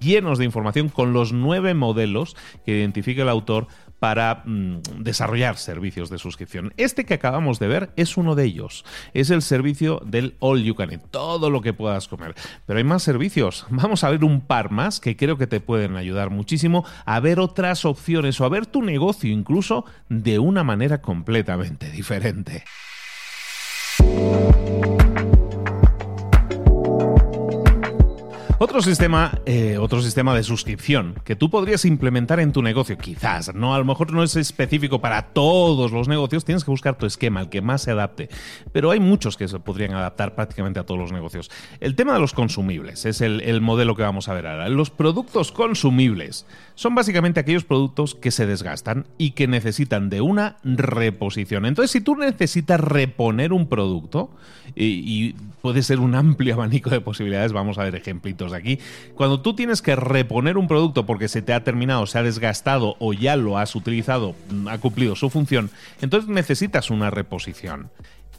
llenos 0.00 0.38
de 0.38 0.44
información 0.44 0.88
con 0.88 1.12
los 1.12 1.32
nueve 1.32 1.72
modelos 1.72 2.36
que 2.66 2.76
identifica 2.76 3.22
el 3.22 3.28
autor 3.28 3.68
para 4.04 4.42
mm, 4.44 4.80
desarrollar 4.98 5.56
servicios 5.56 6.10
de 6.10 6.18
suscripción. 6.18 6.74
Este 6.76 7.06
que 7.06 7.14
acabamos 7.14 7.58
de 7.58 7.68
ver 7.68 7.90
es 7.96 8.18
uno 8.18 8.34
de 8.34 8.44
ellos. 8.44 8.84
Es 9.14 9.30
el 9.30 9.40
servicio 9.40 10.02
del 10.04 10.34
All 10.40 10.62
You 10.62 10.74
Can 10.74 10.90
Eat, 10.90 11.06
todo 11.10 11.48
lo 11.48 11.62
que 11.62 11.72
puedas 11.72 12.06
comer. 12.06 12.34
Pero 12.66 12.76
hay 12.76 12.84
más 12.84 13.02
servicios. 13.02 13.64
Vamos 13.70 14.04
a 14.04 14.10
ver 14.10 14.22
un 14.22 14.42
par 14.42 14.70
más 14.70 15.00
que 15.00 15.16
creo 15.16 15.38
que 15.38 15.46
te 15.46 15.60
pueden 15.60 15.96
ayudar 15.96 16.28
muchísimo 16.28 16.84
a 17.06 17.18
ver 17.20 17.40
otras 17.40 17.86
opciones 17.86 18.38
o 18.42 18.44
a 18.44 18.50
ver 18.50 18.66
tu 18.66 18.82
negocio 18.82 19.32
incluso 19.32 19.86
de 20.10 20.38
una 20.38 20.64
manera 20.64 21.00
completamente 21.00 21.90
diferente. 21.90 22.64
Otro 28.58 28.80
sistema, 28.82 29.40
eh, 29.46 29.78
otro 29.78 30.00
sistema 30.00 30.32
de 30.34 30.44
suscripción 30.44 31.16
que 31.24 31.34
tú 31.34 31.50
podrías 31.50 31.84
implementar 31.84 32.38
en 32.38 32.52
tu 32.52 32.62
negocio, 32.62 32.96
quizás, 32.96 33.52
no, 33.52 33.74
a 33.74 33.78
lo 33.78 33.84
mejor 33.84 34.12
no 34.12 34.22
es 34.22 34.36
específico 34.36 35.00
para 35.00 35.22
todos 35.32 35.90
los 35.90 36.06
negocios, 36.06 36.44
tienes 36.44 36.62
que 36.62 36.70
buscar 36.70 36.96
tu 36.96 37.04
esquema, 37.04 37.40
el 37.40 37.48
que 37.48 37.60
más 37.60 37.82
se 37.82 37.90
adapte, 37.90 38.28
pero 38.70 38.92
hay 38.92 39.00
muchos 39.00 39.36
que 39.36 39.48
se 39.48 39.58
podrían 39.58 39.94
adaptar 39.94 40.36
prácticamente 40.36 40.78
a 40.78 40.84
todos 40.84 41.00
los 41.00 41.10
negocios. 41.10 41.50
El 41.80 41.96
tema 41.96 42.14
de 42.14 42.20
los 42.20 42.32
consumibles 42.32 43.04
es 43.06 43.20
el, 43.22 43.40
el 43.40 43.60
modelo 43.60 43.96
que 43.96 44.02
vamos 44.02 44.28
a 44.28 44.34
ver 44.34 44.46
ahora. 44.46 44.68
Los 44.68 44.90
productos 44.90 45.50
consumibles 45.50 46.46
son 46.74 46.94
básicamente 46.94 47.40
aquellos 47.40 47.64
productos 47.64 48.14
que 48.14 48.30
se 48.30 48.46
desgastan 48.46 49.06
y 49.18 49.30
que 49.32 49.46
necesitan 49.46 50.10
de 50.10 50.20
una 50.20 50.56
reposición. 50.64 51.66
Entonces, 51.66 51.90
si 51.90 52.00
tú 52.00 52.16
necesitas 52.16 52.80
reponer 52.80 53.52
un 53.52 53.68
producto, 53.68 54.30
y, 54.74 55.34
puede 55.60 55.82
ser 55.82 56.00
un 56.00 56.14
amplio 56.14 56.54
abanico 56.54 56.90
de 56.90 57.00
posibilidades, 57.00 57.52
vamos 57.52 57.78
a 57.78 57.84
ver 57.84 57.94
ejemplitos 57.94 58.52
aquí. 58.52 58.78
Cuando 59.14 59.40
tú 59.40 59.54
tienes 59.54 59.80
que 59.80 59.96
reponer 59.96 60.58
un 60.58 60.68
producto 60.68 61.06
porque 61.06 61.28
se 61.28 61.42
te 61.42 61.54
ha 61.54 61.64
terminado, 61.64 62.06
se 62.06 62.18
ha 62.18 62.22
desgastado 62.22 62.96
o 62.98 63.12
ya 63.12 63.36
lo 63.36 63.56
has 63.56 63.74
utilizado, 63.74 64.34
mm, 64.50 64.68
ha 64.68 64.78
cumplido 64.78 65.16
su 65.16 65.30
función, 65.30 65.70
entonces 66.02 66.28
necesitas 66.28 66.90
una 66.90 67.10
reposición. 67.10 67.90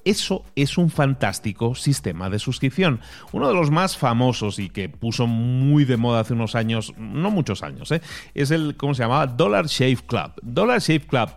Eso 0.06 0.46
es 0.56 0.78
un 0.78 0.92
fantástico 0.92 1.74
sistema 1.74 2.30
de 2.30 2.38
suscripción. 2.40 3.02
Uno 3.32 3.48
de 3.48 3.56
los 3.56 3.72
más 3.72 3.98
famosos 3.98 4.60
y 4.60 4.70
que 4.70 4.88
puso 4.88 5.26
muy 5.26 5.84
de 5.84 5.98
moda 5.98 6.22
hace 6.22 6.34
unos 6.34 6.56
años, 6.56 6.94
no 6.98 7.32
muchos 7.32 7.64
años, 7.64 7.92
¿eh? 7.92 8.02
es 8.36 8.52
el, 8.52 8.78
¿cómo 8.78 8.94
se 8.94 9.02
llamaba? 9.02 9.26
Dollar 9.26 9.66
Shave 9.66 9.98
Club. 10.06 10.32
Dollar 10.44 10.80
Shave 10.80 11.08
Club 11.08 11.30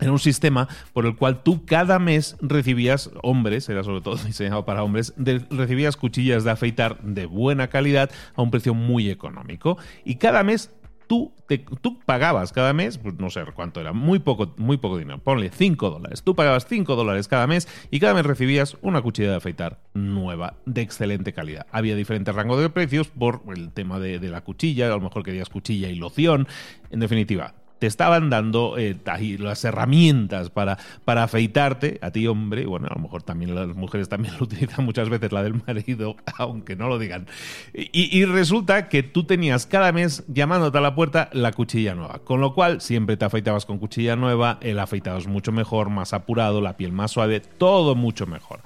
era 0.00 0.10
un 0.10 0.18
sistema 0.18 0.68
por 0.92 1.06
el 1.06 1.14
cual 1.14 1.44
tú 1.44 1.64
cada 1.64 2.00
mes 2.00 2.36
recibías, 2.40 3.10
hombres, 3.22 3.68
era 3.68 3.84
sobre 3.84 4.00
todo 4.00 4.16
diseñado 4.26 4.64
para 4.64 4.82
hombres, 4.82 5.14
recibías 5.16 5.96
cuchillas 5.96 6.42
de 6.42 6.50
afeitar 6.50 7.00
de 7.02 7.26
buena 7.26 7.68
calidad 7.68 8.10
a 8.34 8.42
un 8.42 8.50
precio 8.50 8.74
muy 8.74 9.08
económico. 9.08 9.78
Y 10.04 10.16
cada 10.16 10.42
mes 10.42 10.70
tú, 11.12 11.98
pagabas 12.06 12.52
cada 12.52 12.72
mes, 12.72 12.96
pues 12.96 13.18
no 13.18 13.28
sé 13.28 13.44
cuánto 13.54 13.80
era, 13.80 13.92
muy 13.92 14.18
poco, 14.18 14.54
muy 14.56 14.78
poco 14.78 14.96
dinero, 14.96 15.18
ponle 15.18 15.50
5 15.50 15.90
dólares. 15.90 16.22
Tú 16.22 16.34
pagabas 16.34 16.66
5 16.66 16.96
dólares 16.96 17.28
cada 17.28 17.46
mes 17.46 17.68
y 17.90 18.00
cada 18.00 18.14
mes 18.14 18.24
recibías 18.24 18.78
una 18.80 19.02
cuchilla 19.02 19.30
de 19.30 19.36
afeitar 19.36 19.80
nueva, 19.92 20.56
de 20.64 20.80
excelente 20.80 21.34
calidad. 21.34 21.66
Había 21.70 21.96
diferentes 21.96 22.34
rangos 22.34 22.60
de 22.62 22.70
precios 22.70 23.08
por 23.08 23.42
el 23.54 23.72
tema 23.72 24.00
de, 24.00 24.18
de 24.18 24.30
la 24.30 24.42
cuchilla, 24.42 24.86
a 24.86 24.96
lo 24.96 25.00
mejor 25.00 25.22
querías 25.22 25.50
cuchilla 25.50 25.88
y 25.88 25.96
loción. 25.96 26.48
En 26.90 27.00
definitiva, 27.00 27.54
te 27.82 27.88
estaban 27.88 28.30
dando 28.30 28.78
eh, 28.78 28.96
las 29.40 29.64
herramientas 29.64 30.50
para, 30.50 30.78
para 31.04 31.24
afeitarte, 31.24 31.98
a 32.00 32.12
ti 32.12 32.28
hombre, 32.28 32.64
bueno, 32.64 32.86
a 32.88 32.94
lo 32.94 33.02
mejor 33.02 33.24
también 33.24 33.56
las 33.56 33.74
mujeres 33.74 34.08
también 34.08 34.34
lo 34.38 34.44
utilizan 34.44 34.84
muchas 34.84 35.08
veces, 35.08 35.32
la 35.32 35.42
del 35.42 35.60
marido, 35.66 36.14
aunque 36.38 36.76
no 36.76 36.86
lo 36.86 37.00
digan. 37.00 37.26
Y, 37.74 38.16
y 38.16 38.24
resulta 38.24 38.88
que 38.88 39.02
tú 39.02 39.24
tenías 39.24 39.66
cada 39.66 39.90
mes 39.90 40.22
llamándote 40.28 40.78
a 40.78 40.80
la 40.80 40.94
puerta 40.94 41.28
la 41.32 41.50
cuchilla 41.50 41.96
nueva, 41.96 42.20
con 42.22 42.40
lo 42.40 42.54
cual 42.54 42.80
siempre 42.80 43.16
te 43.16 43.24
afeitabas 43.24 43.66
con 43.66 43.78
cuchilla 43.78 44.14
nueva, 44.14 44.58
el 44.60 44.78
afeitado 44.78 45.18
es 45.18 45.26
mucho 45.26 45.50
mejor, 45.50 45.90
más 45.90 46.12
apurado, 46.12 46.60
la 46.60 46.76
piel 46.76 46.92
más 46.92 47.10
suave, 47.10 47.40
todo 47.40 47.96
mucho 47.96 48.28
mejor. 48.28 48.60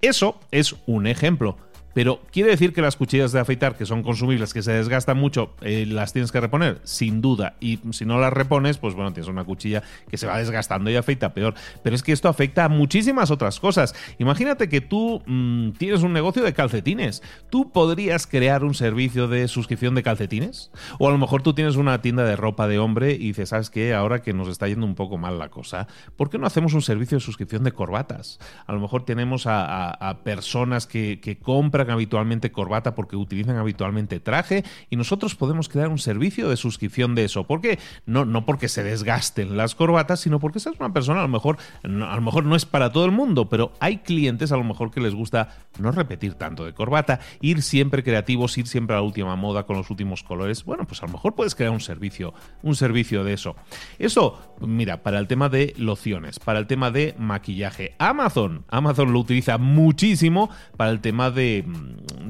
Eso 0.00 0.40
es 0.50 0.76
un 0.86 1.06
ejemplo. 1.06 1.58
Pero 1.94 2.20
¿quiere 2.32 2.50
decir 2.50 2.72
que 2.72 2.82
las 2.82 2.96
cuchillas 2.96 3.32
de 3.32 3.40
afeitar, 3.40 3.76
que 3.76 3.86
son 3.86 4.02
consumibles, 4.02 4.54
que 4.54 4.62
se 4.62 4.72
desgastan 4.72 5.18
mucho, 5.18 5.54
eh, 5.60 5.84
las 5.86 6.12
tienes 6.12 6.32
que 6.32 6.40
reponer? 6.40 6.80
Sin 6.84 7.20
duda. 7.20 7.56
Y 7.60 7.80
si 7.90 8.04
no 8.04 8.18
las 8.18 8.32
repones, 8.32 8.78
pues 8.78 8.94
bueno, 8.94 9.12
tienes 9.12 9.28
una 9.28 9.44
cuchilla 9.44 9.82
que 10.08 10.16
se 10.16 10.26
va 10.26 10.38
desgastando 10.38 10.90
y 10.90 10.96
afeita 10.96 11.34
peor. 11.34 11.54
Pero 11.82 11.94
es 11.94 12.02
que 12.02 12.12
esto 12.12 12.28
afecta 12.28 12.64
a 12.64 12.68
muchísimas 12.68 13.30
otras 13.30 13.60
cosas. 13.60 13.94
Imagínate 14.18 14.68
que 14.68 14.80
tú 14.80 15.22
mm, 15.26 15.72
tienes 15.72 16.02
un 16.02 16.12
negocio 16.12 16.42
de 16.42 16.52
calcetines. 16.52 17.22
¿Tú 17.50 17.70
podrías 17.72 18.26
crear 18.26 18.64
un 18.64 18.74
servicio 18.74 19.28
de 19.28 19.48
suscripción 19.48 19.94
de 19.94 20.02
calcetines? 20.02 20.70
O 20.98 21.08
a 21.08 21.12
lo 21.12 21.18
mejor 21.18 21.42
tú 21.42 21.54
tienes 21.54 21.76
una 21.76 22.00
tienda 22.00 22.24
de 22.24 22.36
ropa 22.36 22.68
de 22.68 22.78
hombre 22.78 23.12
y 23.12 23.28
dices, 23.28 23.50
¿sabes 23.50 23.70
qué? 23.70 23.94
Ahora 23.94 24.22
que 24.22 24.32
nos 24.32 24.48
está 24.48 24.68
yendo 24.68 24.86
un 24.86 24.94
poco 24.94 25.18
mal 25.18 25.38
la 25.38 25.50
cosa, 25.50 25.86
¿por 26.16 26.30
qué 26.30 26.38
no 26.38 26.46
hacemos 26.46 26.74
un 26.74 26.82
servicio 26.82 27.16
de 27.16 27.20
suscripción 27.20 27.64
de 27.64 27.72
corbatas? 27.72 28.38
A 28.66 28.72
lo 28.72 28.80
mejor 28.80 29.04
tenemos 29.04 29.44
a, 29.46 30.18
personas 30.24 30.86
que 30.86 31.38
compran 31.42 31.81
habitualmente 31.90 32.52
corbata 32.52 32.94
porque 32.94 33.16
utilizan 33.16 33.56
habitualmente 33.56 34.20
traje 34.20 34.64
y 34.90 34.96
nosotros 34.96 35.34
podemos 35.34 35.68
crear 35.68 35.88
un 35.88 35.98
servicio 35.98 36.48
de 36.48 36.56
suscripción 36.56 37.14
de 37.14 37.24
eso. 37.24 37.44
¿Por 37.44 37.60
qué? 37.60 37.78
No, 38.06 38.24
no 38.24 38.44
porque 38.46 38.68
se 38.68 38.82
desgasten 38.82 39.56
las 39.56 39.74
corbatas, 39.74 40.20
sino 40.20 40.40
porque 40.40 40.58
esa 40.58 40.70
es 40.70 40.80
una 40.80 40.92
persona, 40.92 41.20
a 41.20 41.22
lo 41.22 41.28
mejor, 41.28 41.58
a 41.82 41.88
lo 41.88 42.20
mejor 42.20 42.44
no 42.44 42.56
es 42.56 42.64
para 42.64 42.92
todo 42.92 43.04
el 43.04 43.12
mundo, 43.12 43.48
pero 43.48 43.72
hay 43.80 43.98
clientes 43.98 44.52
a 44.52 44.56
lo 44.56 44.64
mejor 44.64 44.90
que 44.90 45.00
les 45.00 45.14
gusta 45.14 45.56
no 45.78 45.92
repetir 45.92 46.34
tanto 46.34 46.64
de 46.64 46.72
corbata, 46.72 47.20
ir 47.40 47.62
siempre 47.62 48.02
creativos, 48.02 48.56
ir 48.58 48.66
siempre 48.66 48.94
a 48.94 48.98
la 48.98 49.02
última 49.02 49.36
moda 49.36 49.64
con 49.64 49.76
los 49.76 49.90
últimos 49.90 50.22
colores. 50.22 50.64
Bueno, 50.64 50.86
pues 50.86 51.02
a 51.02 51.06
lo 51.06 51.12
mejor 51.12 51.34
puedes 51.34 51.54
crear 51.54 51.72
un 51.72 51.80
servicio, 51.80 52.34
un 52.62 52.76
servicio 52.76 53.24
de 53.24 53.32
eso. 53.32 53.56
Eso, 53.98 54.54
mira, 54.60 55.02
para 55.02 55.18
el 55.18 55.26
tema 55.26 55.48
de 55.48 55.74
lociones, 55.76 56.38
para 56.38 56.58
el 56.58 56.66
tema 56.66 56.90
de 56.90 57.14
maquillaje. 57.18 57.94
Amazon, 57.98 58.64
Amazon 58.68 59.12
lo 59.12 59.20
utiliza 59.20 59.58
muchísimo 59.58 60.50
para 60.76 60.90
el 60.90 61.00
tema 61.00 61.30
de 61.30 61.64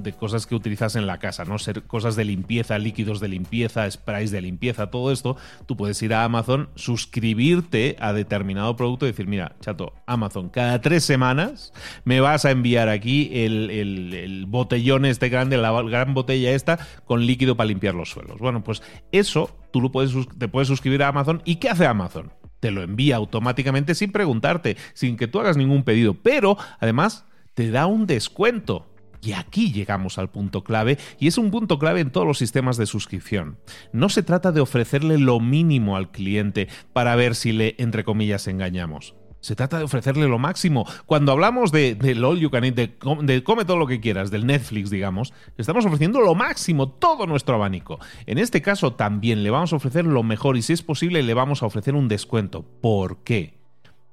de 0.03 0.13
cosas 0.13 0.47
que 0.47 0.55
utilizas 0.55 0.97
en 0.97 1.07
la 1.07 1.19
casa, 1.19 1.45
¿no? 1.45 1.59
Ser 1.59 1.83
cosas 1.83 2.17
de 2.17 2.25
limpieza, 2.25 2.79
líquidos 2.79 3.21
de 3.21 3.29
limpieza, 3.29 3.91
sprays 3.91 4.31
de 4.31 4.41
limpieza, 4.41 4.91
todo 4.91 5.13
esto, 5.13 5.37
tú 5.67 5.77
puedes 5.77 6.03
ir 6.03 6.15
a 6.15 6.25
Amazon, 6.25 6.69
suscribirte 6.75 7.97
a 8.01 8.13
determinado 8.13 8.77
producto 8.77 9.07
y 9.07 9.11
decir, 9.11 9.27
mira, 9.27 9.57
chato, 9.61 9.95
Amazon, 10.07 10.49
cada 10.49 10.81
tres 10.81 11.05
semanas 11.05 11.73
me 12.05 12.21
vas 12.21 12.45
a 12.45 12.51
enviar 12.51 12.89
aquí 12.89 13.31
el, 13.33 14.45
botellón 14.49 15.05
este 15.05 15.29
grande, 15.29 15.57
la 15.57 15.83
gran 15.83 16.15
botella 16.15 16.51
esta, 16.51 16.79
con 17.05 17.27
líquido 17.27 17.57
para 17.57 17.69
limpiar 17.69 17.95
los 17.95 18.11
suelos. 18.11 18.39
Bueno, 18.39 18.63
pues 18.65 18.83
eso 19.13 19.57
tú 19.73 19.81
lo 19.81 19.93
puedes, 19.93 20.13
te 20.39 20.49
puedes 20.49 20.69
suscribir 20.69 21.03
a 21.03 21.09
Amazon. 21.09 21.43
¿Y 21.45 21.57
qué 21.57 21.71
hace 21.71 21.87
Amazon? 21.87 22.33
Te 22.61 22.71
lo 22.71 22.83
envía 22.83 23.17
automáticamente 23.17 23.95
sin 23.95 24.13
preguntarte, 24.13 24.77
sin 24.95 25.17
que 25.17 25.27
tú 25.27 25.41
hagas 25.41 25.57
ningún 25.57 25.83
pedido, 25.83 26.15
pero 26.15 26.57
además 26.79 27.25
te 27.55 27.71
da 27.71 27.87
un 27.87 28.07
descuento 28.07 28.92
y 29.23 29.33
aquí 29.33 29.73
llegamos 29.73 30.19
al 30.19 30.31
punto 30.31 30.65
clave, 30.65 30.99
y 31.19 31.29
es 31.29 31.39
un 31.39 31.51
punto 31.51 31.79
clave 31.79 32.01
en 32.01 32.11
todos 32.11 32.27
los 32.27 32.39
sistemas 32.39 32.77
de 32.77 32.87
suscripción. 32.87 33.59
No 33.93 34.09
se 34.09 34.23
trata 34.23 34.53
de 34.53 34.61
ofrecerle 34.61 35.17
lo 35.17 35.39
mínimo 35.39 35.97
al 35.97 36.11
cliente 36.11 36.69
para 36.93 37.15
ver 37.15 37.37
si 37.37 37.53
le, 37.53 37.77
entre 37.79 38.05
comillas, 38.05 38.49
engañamos. 38.49 39.15
Se 39.41 39.57
trata 39.57 39.79
de 39.79 39.85
ofrecerle 39.85 40.29
lo 40.29 40.39
máximo. 40.39 40.87
Cuando 41.05 41.33
hablamos 41.33 41.73
de, 41.73 41.97
all 42.25 42.39
you 42.39 42.51
can 42.51 42.65
eat, 42.65 42.77
de, 42.77 43.43
come 43.43 43.65
todo 43.65 43.77
lo 43.77 43.89
que 43.89 44.01
quieras, 44.01 44.31
del 44.31 44.47
Netflix, 44.47 44.89
digamos, 44.89 45.33
estamos 45.57 45.85
ofreciendo 45.85 46.21
lo 46.21 46.37
máximo, 46.37 46.89
todo 46.89 47.27
nuestro 47.27 47.57
abanico. 47.57 47.99
En 48.27 48.39
este 48.39 48.63
caso 48.63 48.93
también 48.93 49.43
le 49.43 49.51
vamos 49.51 49.73
a 49.73 49.77
ofrecer 49.77 50.05
lo 50.05 50.23
mejor 50.23 50.57
y 50.57 50.63
si 50.63 50.73
es 50.73 50.83
posible 50.83 51.25
le 51.25 51.35
vamos 51.35 51.63
a 51.63 51.67
ofrecer 51.67 51.97
un 51.97 52.07
descuento. 52.07 52.65
¿Por 52.81 53.25
qué? 53.25 53.59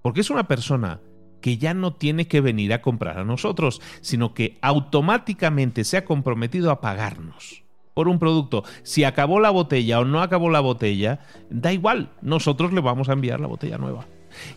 Porque 0.02 0.22
es 0.22 0.32
una 0.32 0.48
persona 0.48 1.00
que 1.42 1.58
ya 1.58 1.74
no 1.74 1.94
tiene 1.94 2.28
que 2.28 2.42
venir 2.42 2.74
a 2.74 2.82
comprar 2.82 3.20
a 3.20 3.24
nosotros, 3.24 3.82
sino 4.02 4.34
que 4.34 4.58
automáticamente 4.62 5.84
se 5.84 5.98
ha 5.98 6.06
comprometido 6.06 6.72
a 6.72 6.82
pagarnos 6.82 7.64
por 7.94 8.08
un 8.08 8.20
producto. 8.20 8.64
Si 8.84 9.04
acabó 9.04 9.40
la 9.40 9.50
botella 9.50 10.00
o 10.00 10.06
no 10.06 10.22
acabó 10.22 10.50
la 10.50 10.62
botella, 10.62 11.20
da 11.50 11.74
igual, 11.74 12.12
nosotros 12.22 12.72
le 12.74 12.82
vamos 12.82 13.10
a 13.10 13.14
enviar 13.14 13.40
la 13.40 13.48
botella 13.48 13.78
nueva. 13.78 14.06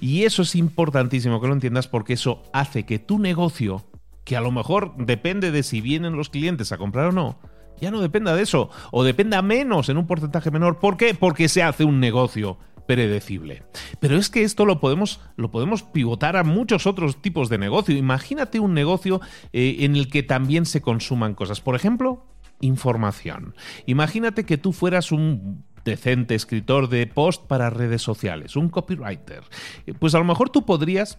Y 0.01 0.23
eso 0.25 0.43
es 0.43 0.55
importantísimo 0.55 1.41
que 1.41 1.49
lo 1.49 1.55
entiendas 1.55 1.89
porque 1.89 2.13
eso 2.13 2.43
hace 2.53 2.85
que 2.85 2.99
tu 2.99 3.19
negocio, 3.19 3.85
que 4.25 4.37
a 4.37 4.41
lo 4.41 4.53
mejor 4.53 4.95
depende 4.97 5.51
de 5.51 5.63
si 5.63 5.81
vienen 5.81 6.17
los 6.17 6.31
clientes 6.31 6.73
a 6.73 6.79
comprar 6.79 7.07
o 7.07 7.13
no, 7.13 7.39
ya 7.81 7.91
no 7.91 8.01
dependa 8.01 8.37
de 8.37 8.43
eso, 8.43 8.71
o 8.93 9.03
dependa 9.03 9.43
menos 9.43 9.89
en 9.89 9.97
un 9.97 10.07
porcentaje 10.07 10.53
menor. 10.53 10.79
¿Por 10.79 10.97
qué? 10.97 11.15
Porque 11.15 11.49
se 11.49 11.65
hace 11.65 11.85
un 11.85 11.99
negocio 11.99 12.59
predecible. 12.87 13.63
Pero 14.01 14.17
es 14.17 14.29
que 14.29 14.43
esto 14.43 14.65
lo 14.65 14.81
podemos, 14.81 15.21
lo 15.37 15.51
podemos 15.51 15.83
pivotar 15.83 16.37
a 16.37 16.45
muchos 16.45 16.87
otros 16.87 17.21
tipos 17.23 17.49
de 17.49 17.59
negocio. 17.59 17.97
Imagínate 17.97 18.61
un 18.61 18.75
negocio 18.75 19.21
eh, 19.53 19.77
en 19.81 19.97
el 19.97 20.09
que 20.09 20.23
también 20.23 20.67
se 20.67 20.81
consuman 20.81 21.35
cosas. 21.35 21.61
Por 21.61 21.75
ejemplo, 21.75 22.27
información. 22.61 23.55
Imagínate 23.87 24.45
que 24.45 24.59
tú 24.59 24.73
fueras 24.73 25.13
un 25.13 25.65
decente 25.85 26.35
escritor 26.35 26.89
de 26.89 27.07
post 27.07 27.47
para 27.47 27.71
redes 27.71 28.03
sociales, 28.03 28.57
un 28.57 28.69
copywriter. 28.69 29.43
Eh, 29.87 29.95
pues 29.99 30.15
a 30.15 30.19
lo 30.19 30.25
mejor 30.25 30.51
tú 30.51 30.65
podrías 30.65 31.19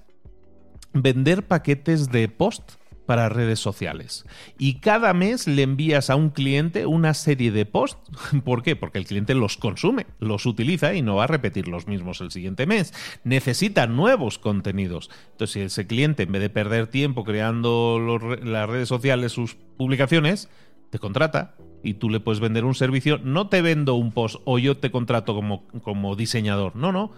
vender 0.94 1.48
paquetes 1.48 2.10
de 2.10 2.30
post 2.30 2.74
para 3.06 3.30
redes 3.30 3.60
sociales. 3.60 4.26
Y 4.58 4.76
cada 4.76 5.14
mes 5.14 5.48
le 5.48 5.64
envías 5.64 6.10
a 6.10 6.16
un 6.16 6.30
cliente 6.30 6.86
una 6.86 7.14
serie 7.14 7.52
de 7.52 7.66
posts. 7.66 8.12
¿Por 8.44 8.64
qué? 8.64 8.76
Porque 8.76 9.00
el 9.00 9.06
cliente 9.06 9.34
los 9.34 9.58
consume, 9.58 10.06
los 10.20 10.46
utiliza 10.46 10.94
y 10.94 11.02
no 11.02 11.16
va 11.16 11.26
a 11.26 11.28
repetir 11.28 11.68
los 11.68 11.88
mismos 11.88 12.22
el 12.22 12.32
siguiente 12.32 12.66
mes. 12.66 12.94
Necesita 13.24 13.88
nuevos 13.88 14.40
contenidos. 14.40 15.10
Entonces, 15.32 15.54
si 15.54 15.60
ese 15.62 15.88
cliente, 15.88 16.24
en 16.24 16.32
vez 16.32 16.42
de 16.42 16.50
perder 16.50 16.88
tiempo 16.88 17.24
creando 17.24 18.00
las 18.44 18.70
redes 18.70 18.90
sociales, 18.90 19.32
sus 19.32 19.56
publicaciones, 19.56 20.50
te 20.90 21.00
contrata 21.00 21.56
y 21.84 21.96
tú 21.96 22.10
le 22.10 22.20
puedes 22.20 22.40
vender 22.40 22.66
un 22.66 22.76
servicio. 22.76 23.18
No 23.18 23.50
te 23.50 23.62
vendo 23.62 23.96
un 23.96 24.12
post 24.12 24.42
o 24.46 24.60
yo 24.60 24.78
te 24.78 24.92
contrato 24.92 25.36
como, 25.36 25.68
como 25.82 26.16
diseñador. 26.16 26.76
No, 26.76 26.92
no 26.92 27.12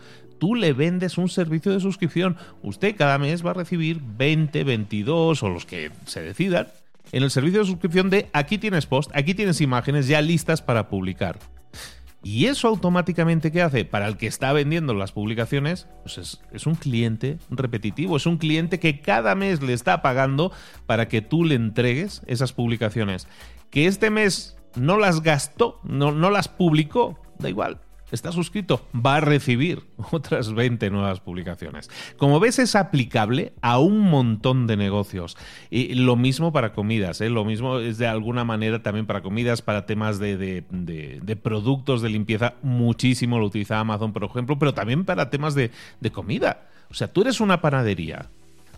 tú 0.46 0.54
le 0.54 0.74
vendes 0.74 1.18
un 1.18 1.28
servicio 1.28 1.72
de 1.72 1.80
suscripción. 1.80 2.38
Usted 2.62 2.96
cada 2.96 3.18
mes 3.18 3.44
va 3.44 3.50
a 3.50 3.56
recibir 3.56 4.00
20, 4.00 4.64
22 4.64 5.42
o 5.42 5.50
los 5.50 5.66
que 5.66 5.90
se 6.06 6.22
decidan 6.22 6.68
en 7.12 7.24
el 7.24 7.32
servicio 7.32 7.62
de 7.62 7.66
suscripción 7.66 8.12
de 8.12 8.30
aquí 8.32 8.60
tienes 8.60 8.86
post, 8.86 9.10
aquí 9.16 9.34
tienes 9.34 9.60
imágenes 9.60 10.08
ya 10.08 10.22
listas 10.22 10.62
para 10.62 10.88
publicar. 10.88 11.40
Y 12.22 12.46
eso 12.46 12.68
automáticamente, 12.68 13.52
¿qué 13.52 13.64
hace? 13.64 13.86
Para 13.86 14.08
el 14.08 14.18
que 14.18 14.28
está 14.28 14.54
vendiendo 14.54 14.94
las 14.94 15.14
publicaciones, 15.14 15.88
pues 16.04 16.40
es, 16.52 16.68
un 16.68 16.76
cliente 16.76 17.40
repetitivo, 17.50 18.16
es 18.16 18.28
un 18.28 18.38
cliente 18.38 18.80
que 18.80 19.02
cada 19.02 19.34
mes 19.34 19.64
le 19.64 19.74
está 19.74 20.04
pagando 20.04 20.52
para 20.86 21.08
que 21.08 21.24
tú 21.24 21.44
le 21.44 21.56
entregues 21.56 22.22
esas 22.28 22.54
publicaciones. 22.54 23.28
Que 23.72 23.88
este 23.88 24.12
mes 24.12 24.58
no 24.76 25.00
las 25.00 25.24
gastó, 25.24 25.80
no 25.82 26.30
las 26.30 26.50
publicó, 26.50 27.20
da 27.40 27.50
igual, 27.50 27.80
está 28.12 28.32
suscrito, 28.32 28.88
va 28.94 29.18
a 29.18 29.22
recibir 29.22 29.84
otras 30.12 30.54
20 30.54 30.90
nuevas 30.90 31.20
publicaciones. 31.20 31.90
Como 32.18 32.40
ves, 32.40 32.60
es 32.60 32.76
aplicable 32.76 33.54
a 33.62 33.80
un 33.80 34.00
montón 34.00 34.68
de 34.68 34.78
negocios. 34.78 35.38
Y 35.70 35.96
lo 35.96 36.16
mismo 36.16 36.52
para 36.52 36.74
comidas, 36.74 37.22
¿eh? 37.22 37.30
lo 37.30 37.46
mismo 37.46 37.80
es 37.80 37.98
de 37.98 38.08
alguna 38.08 38.44
manera 38.44 38.82
también 38.84 39.06
para 39.06 39.22
comidas, 39.22 39.62
para 39.62 39.86
temas 39.86 40.20
de, 40.20 40.38
de, 40.38 41.36
productos 41.36 42.02
de 42.02 42.10
limpieza, 42.10 42.56
muchísimo 42.62 43.40
lo 43.40 43.46
utiliza 43.46 43.80
Amazon, 43.80 44.14
por 44.14 44.24
ejemplo, 44.24 44.58
pero 44.58 44.74
también 44.74 45.06
para 45.06 45.30
temas 45.30 45.56
de, 45.56 45.72
de 46.00 46.12
comida. 46.12 46.68
O 46.90 46.94
sea, 46.94 47.08
tú 47.08 47.22
eres 47.22 47.40
una 47.40 47.62
panadería 47.62 48.30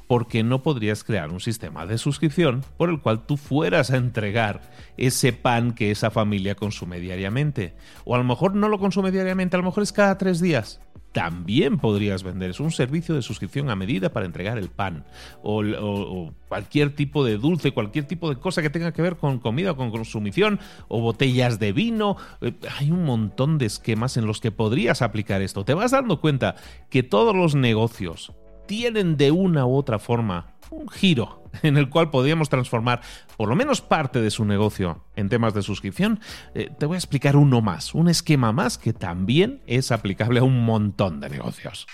¿por 0.08 0.28
qué 0.28 0.44
no 0.44 0.64
podrías 0.64 1.04
crear 1.04 1.32
un 1.32 1.40
sistema 1.40 1.86
de 1.86 1.98
suscripción 1.98 2.64
por 2.78 2.90
el 2.90 3.02
cual 3.02 3.26
tú 3.26 3.38
fueras 3.38 3.92
a 3.92 3.98
entregar 3.98 4.62
ese 4.98 5.34
pan 5.34 5.74
que 5.74 5.92
esa 5.92 6.10
familia 6.10 6.56
consume 6.56 7.00
diariamente? 7.00 7.76
O 8.06 8.16
a 8.16 8.18
lo 8.18 8.24
mejor 8.24 8.56
no 8.56 8.70
lo 8.70 8.80
consume 8.80 9.12
diariamente, 9.12 9.56
a 9.56 9.60
lo 9.60 9.66
mejor 9.66 9.84
es 9.84 9.92
cada 9.92 10.18
tres 10.18 10.40
días 10.40 10.80
también 11.18 11.80
podrías 11.80 12.22
vender. 12.22 12.52
Es 12.52 12.60
un 12.60 12.70
servicio 12.70 13.16
de 13.16 13.24
suscripción 13.24 13.72
a 13.72 13.76
medida 13.76 14.10
para 14.10 14.28
entregar 14.28 14.60
el 14.60 14.70
pan 14.70 15.04
o, 15.42 16.32
cualquier 16.48 16.96
tipo 16.96 17.26
de 17.26 17.40
dulce, 17.40 17.72
cualquier 17.72 18.06
tipo 18.06 18.30
de 18.30 18.36
cosa 18.36 18.62
que 18.62 18.70
tenga 18.70 18.94
que 18.94 19.02
ver 19.02 19.18
con 19.18 19.40
comida 19.40 19.72
o 19.72 19.76
con 19.76 19.90
consumición 19.90 20.60
o 20.88 21.02
botellas 21.02 21.58
de 21.58 21.72
vino. 21.74 22.18
Eh, 22.42 22.54
hay 22.78 22.92
un 22.92 23.04
montón 23.04 23.58
de 23.58 23.66
esquemas 23.66 24.16
en 24.18 24.28
los 24.28 24.40
que 24.40 24.52
podrías 24.52 25.02
aplicar 25.02 25.42
esto. 25.42 25.66
Te 25.66 25.74
vas 25.74 25.90
dando 25.90 26.22
cuenta 26.22 26.56
que 26.92 27.02
todos 27.02 27.36
los 27.36 27.56
negocios 27.56 28.34
tienen 28.68 29.18
de 29.18 29.32
una 29.32 29.66
u 29.66 29.76
otra 29.76 30.00
forma 30.00 30.54
un 30.70 30.90
giro 30.90 31.44
en 31.64 31.78
el 31.78 31.90
cual 31.90 32.10
podríamos 32.10 32.50
transformar 32.50 33.02
por 33.38 33.50
lo 33.50 33.56
menos 33.56 33.82
parte 33.82 34.22
de 34.22 34.32
su 34.32 34.46
negocio 34.46 35.04
en 35.16 35.30
temas 35.30 35.54
de 35.54 35.62
suscripción, 35.62 36.20
eh, 36.54 36.70
te 36.78 36.86
voy 36.86 36.96
a 36.96 37.00
explicar 37.00 37.36
uno 37.36 37.62
más, 37.62 37.94
un 37.94 38.10
esquema 38.10 38.52
más 38.52 38.78
que 38.78 38.94
también 38.94 39.62
es 39.66 39.92
aplicable 39.92 40.40
a 40.40 40.44
un 40.44 40.66
montón 40.66 41.20
de 41.20 41.30
negocios. 41.30 41.88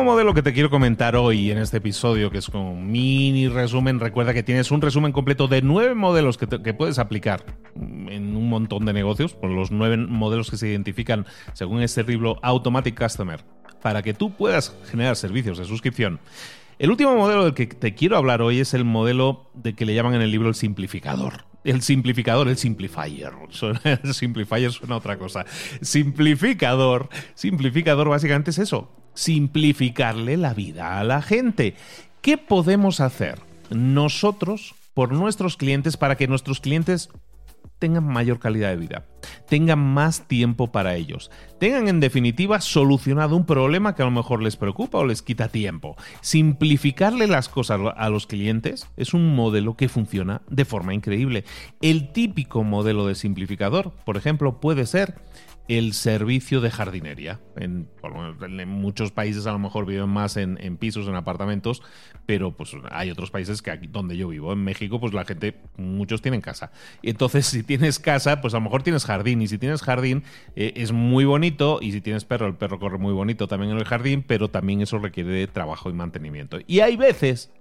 El 0.00 0.04
último 0.04 0.14
modelo 0.14 0.32
que 0.32 0.42
te 0.42 0.54
quiero 0.54 0.70
comentar 0.70 1.14
hoy 1.14 1.50
en 1.50 1.58
este 1.58 1.76
episodio, 1.76 2.30
que 2.30 2.38
es 2.38 2.48
como 2.48 2.72
un 2.72 2.90
mini 2.90 3.48
resumen, 3.48 4.00
recuerda 4.00 4.32
que 4.32 4.42
tienes 4.42 4.70
un 4.70 4.80
resumen 4.80 5.12
completo 5.12 5.46
de 5.46 5.60
nueve 5.60 5.94
modelos 5.94 6.38
que, 6.38 6.46
que 6.46 6.72
puedes 6.72 6.98
aplicar 6.98 7.44
en 7.76 8.34
un 8.34 8.48
montón 8.48 8.86
de 8.86 8.94
negocios, 8.94 9.34
por 9.34 9.50
los 9.50 9.70
nueve 9.70 9.98
modelos 9.98 10.50
que 10.50 10.56
se 10.56 10.68
identifican 10.68 11.26
según 11.52 11.82
este 11.82 12.02
libro 12.02 12.38
Automatic 12.40 12.98
Customer, 12.98 13.44
para 13.82 14.00
que 14.00 14.14
tú 14.14 14.34
puedas 14.34 14.74
generar 14.90 15.16
servicios 15.16 15.58
de 15.58 15.66
suscripción. 15.66 16.18
El 16.78 16.90
último 16.90 17.14
modelo 17.14 17.44
del 17.44 17.52
que 17.52 17.66
te 17.66 17.94
quiero 17.94 18.16
hablar 18.16 18.40
hoy 18.40 18.60
es 18.60 18.72
el 18.72 18.86
modelo 18.86 19.50
de 19.52 19.74
que 19.74 19.84
le 19.84 19.94
llaman 19.94 20.14
en 20.14 20.22
el 20.22 20.30
libro 20.30 20.48
el 20.48 20.54
simplificador. 20.54 21.44
El 21.62 21.82
simplificador, 21.82 22.48
el 22.48 22.56
simplifier. 22.56 23.32
el 23.84 24.14
simplifier 24.14 24.72
suena 24.72 24.94
a 24.94 24.98
otra 24.98 25.18
cosa. 25.18 25.44
Simplificador. 25.82 27.10
Simplificador 27.34 28.08
básicamente 28.08 28.50
es 28.50 28.58
eso 28.58 28.90
simplificarle 29.14 30.36
la 30.36 30.54
vida 30.54 30.98
a 30.98 31.04
la 31.04 31.22
gente. 31.22 31.74
¿Qué 32.20 32.38
podemos 32.38 33.00
hacer 33.00 33.38
nosotros 33.70 34.74
por 34.94 35.12
nuestros 35.12 35.56
clientes 35.56 35.96
para 35.96 36.16
que 36.16 36.28
nuestros 36.28 36.60
clientes 36.60 37.10
tengan 37.80 38.04
mayor 38.04 38.38
calidad 38.38 38.68
de 38.68 38.76
vida, 38.76 39.06
tengan 39.48 39.78
más 39.78 40.28
tiempo 40.28 40.70
para 40.70 40.96
ellos, 40.96 41.30
tengan 41.58 41.88
en 41.88 41.98
definitiva 41.98 42.60
solucionado 42.60 43.34
un 43.34 43.46
problema 43.46 43.94
que 43.94 44.02
a 44.02 44.04
lo 44.04 44.10
mejor 44.10 44.42
les 44.42 44.56
preocupa 44.56 44.98
o 44.98 45.06
les 45.06 45.22
quita 45.22 45.48
tiempo. 45.48 45.96
Simplificarle 46.20 47.26
las 47.26 47.48
cosas 47.48 47.80
a 47.96 48.08
los 48.10 48.26
clientes 48.26 48.86
es 48.96 49.14
un 49.14 49.34
modelo 49.34 49.76
que 49.76 49.88
funciona 49.88 50.42
de 50.48 50.66
forma 50.66 50.94
increíble. 50.94 51.44
El 51.80 52.12
típico 52.12 52.62
modelo 52.62 53.06
de 53.06 53.14
simplificador, 53.14 53.92
por 54.04 54.18
ejemplo, 54.18 54.60
puede 54.60 54.84
ser 54.84 55.14
el 55.70 55.92
servicio 55.92 56.60
de 56.60 56.68
jardinería. 56.68 57.38
En, 57.54 57.88
muchos 58.66 59.12
países 59.12 59.46
a 59.46 59.52
lo 59.52 59.60
mejor 59.60 59.86
viven 59.86 60.08
más 60.08 60.36
en, 60.36 60.56
pisos, 60.78 61.06
en 61.06 61.14
apartamentos, 61.14 61.80
pero 62.26 62.56
pues 62.56 62.72
hay 62.90 63.08
otros 63.12 63.30
países 63.30 63.62
que 63.62 63.70
aquí 63.70 63.86
donde 63.86 64.16
yo 64.16 64.26
vivo, 64.26 64.52
en 64.52 64.64
México, 64.64 64.98
pues 64.98 65.14
la 65.14 65.24
gente, 65.24 65.60
muchos 65.76 66.22
tienen 66.22 66.40
casa. 66.40 66.72
Entonces 67.04 67.46
si 67.46 67.62
tienes 67.62 68.00
casa, 68.00 68.40
pues 68.40 68.52
a 68.54 68.56
lo 68.56 68.62
mejor 68.62 68.82
tienes 68.82 69.04
jardín. 69.04 69.42
Y 69.42 69.46
si 69.46 69.58
tienes 69.58 69.80
jardín, 69.82 70.24
eh, 70.56 70.72
es 70.74 70.90
muy 70.90 71.24
bonito. 71.24 71.78
Y 71.80 71.92
si 71.92 72.00
tienes 72.00 72.24
perro, 72.24 72.48
el 72.48 72.56
perro 72.56 72.80
corre 72.80 72.98
muy 72.98 73.12
bonito 73.12 73.46
también 73.46 73.70
en 73.70 73.78
el 73.78 73.84
jardín, 73.84 74.24
pero 74.26 74.50
también 74.50 74.80
eso 74.80 74.98
requiere 74.98 75.30
de 75.30 75.46
trabajo 75.46 75.88
y 75.88 75.92
mantenimiento. 75.92 76.58
Y 76.66 76.80
hay 76.80 76.96
veces 76.96 77.52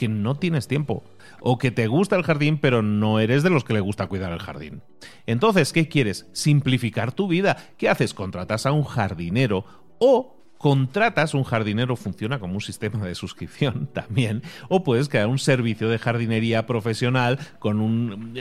que 0.00 0.08
no 0.08 0.34
tienes 0.34 0.66
tiempo 0.66 1.04
o 1.42 1.58
que 1.58 1.70
te 1.70 1.86
gusta 1.86 2.16
el 2.16 2.22
jardín 2.22 2.56
pero 2.56 2.80
no 2.80 3.20
eres 3.20 3.42
de 3.42 3.50
los 3.50 3.64
que 3.64 3.74
le 3.74 3.80
gusta 3.80 4.06
cuidar 4.06 4.32
el 4.32 4.38
jardín. 4.38 4.80
Entonces, 5.26 5.74
¿qué 5.74 5.88
quieres? 5.88 6.26
Simplificar 6.32 7.12
tu 7.12 7.28
vida. 7.28 7.58
¿Qué 7.76 7.90
haces? 7.90 8.14
Contratas 8.14 8.64
a 8.64 8.72
un 8.72 8.84
jardinero 8.84 9.66
o 9.98 10.38
contratas 10.56 11.34
un 11.34 11.44
jardinero, 11.44 11.96
funciona 11.96 12.38
como 12.38 12.54
un 12.54 12.62
sistema 12.62 13.04
de 13.04 13.14
suscripción 13.14 13.90
también, 13.92 14.42
o 14.70 14.84
puedes 14.84 15.10
crear 15.10 15.26
un 15.26 15.38
servicio 15.38 15.90
de 15.90 15.98
jardinería 15.98 16.66
profesional 16.66 17.38
con 17.58 17.80
un 17.80 18.34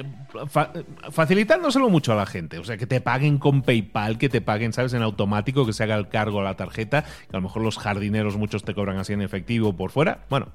facilitándoselo 1.11 1.89
mucho 1.89 2.13
a 2.13 2.15
la 2.15 2.25
gente, 2.25 2.57
o 2.59 2.63
sea, 2.63 2.77
que 2.77 2.87
te 2.87 3.01
paguen 3.01 3.37
con 3.37 3.63
PayPal, 3.63 4.17
que 4.17 4.29
te 4.29 4.39
paguen, 4.39 4.71
sabes, 4.71 4.93
en 4.93 5.01
automático, 5.01 5.65
que 5.65 5.73
se 5.73 5.83
haga 5.83 5.95
el 5.95 6.07
cargo 6.07 6.39
a 6.39 6.43
la 6.43 6.55
tarjeta, 6.55 7.03
que 7.03 7.35
a 7.35 7.37
lo 7.37 7.41
mejor 7.41 7.63
los 7.63 7.77
jardineros 7.77 8.37
muchos 8.37 8.63
te 8.63 8.73
cobran 8.73 8.97
así 8.97 9.11
en 9.11 9.21
efectivo 9.21 9.75
por 9.75 9.91
fuera. 9.91 10.25
Bueno, 10.29 10.53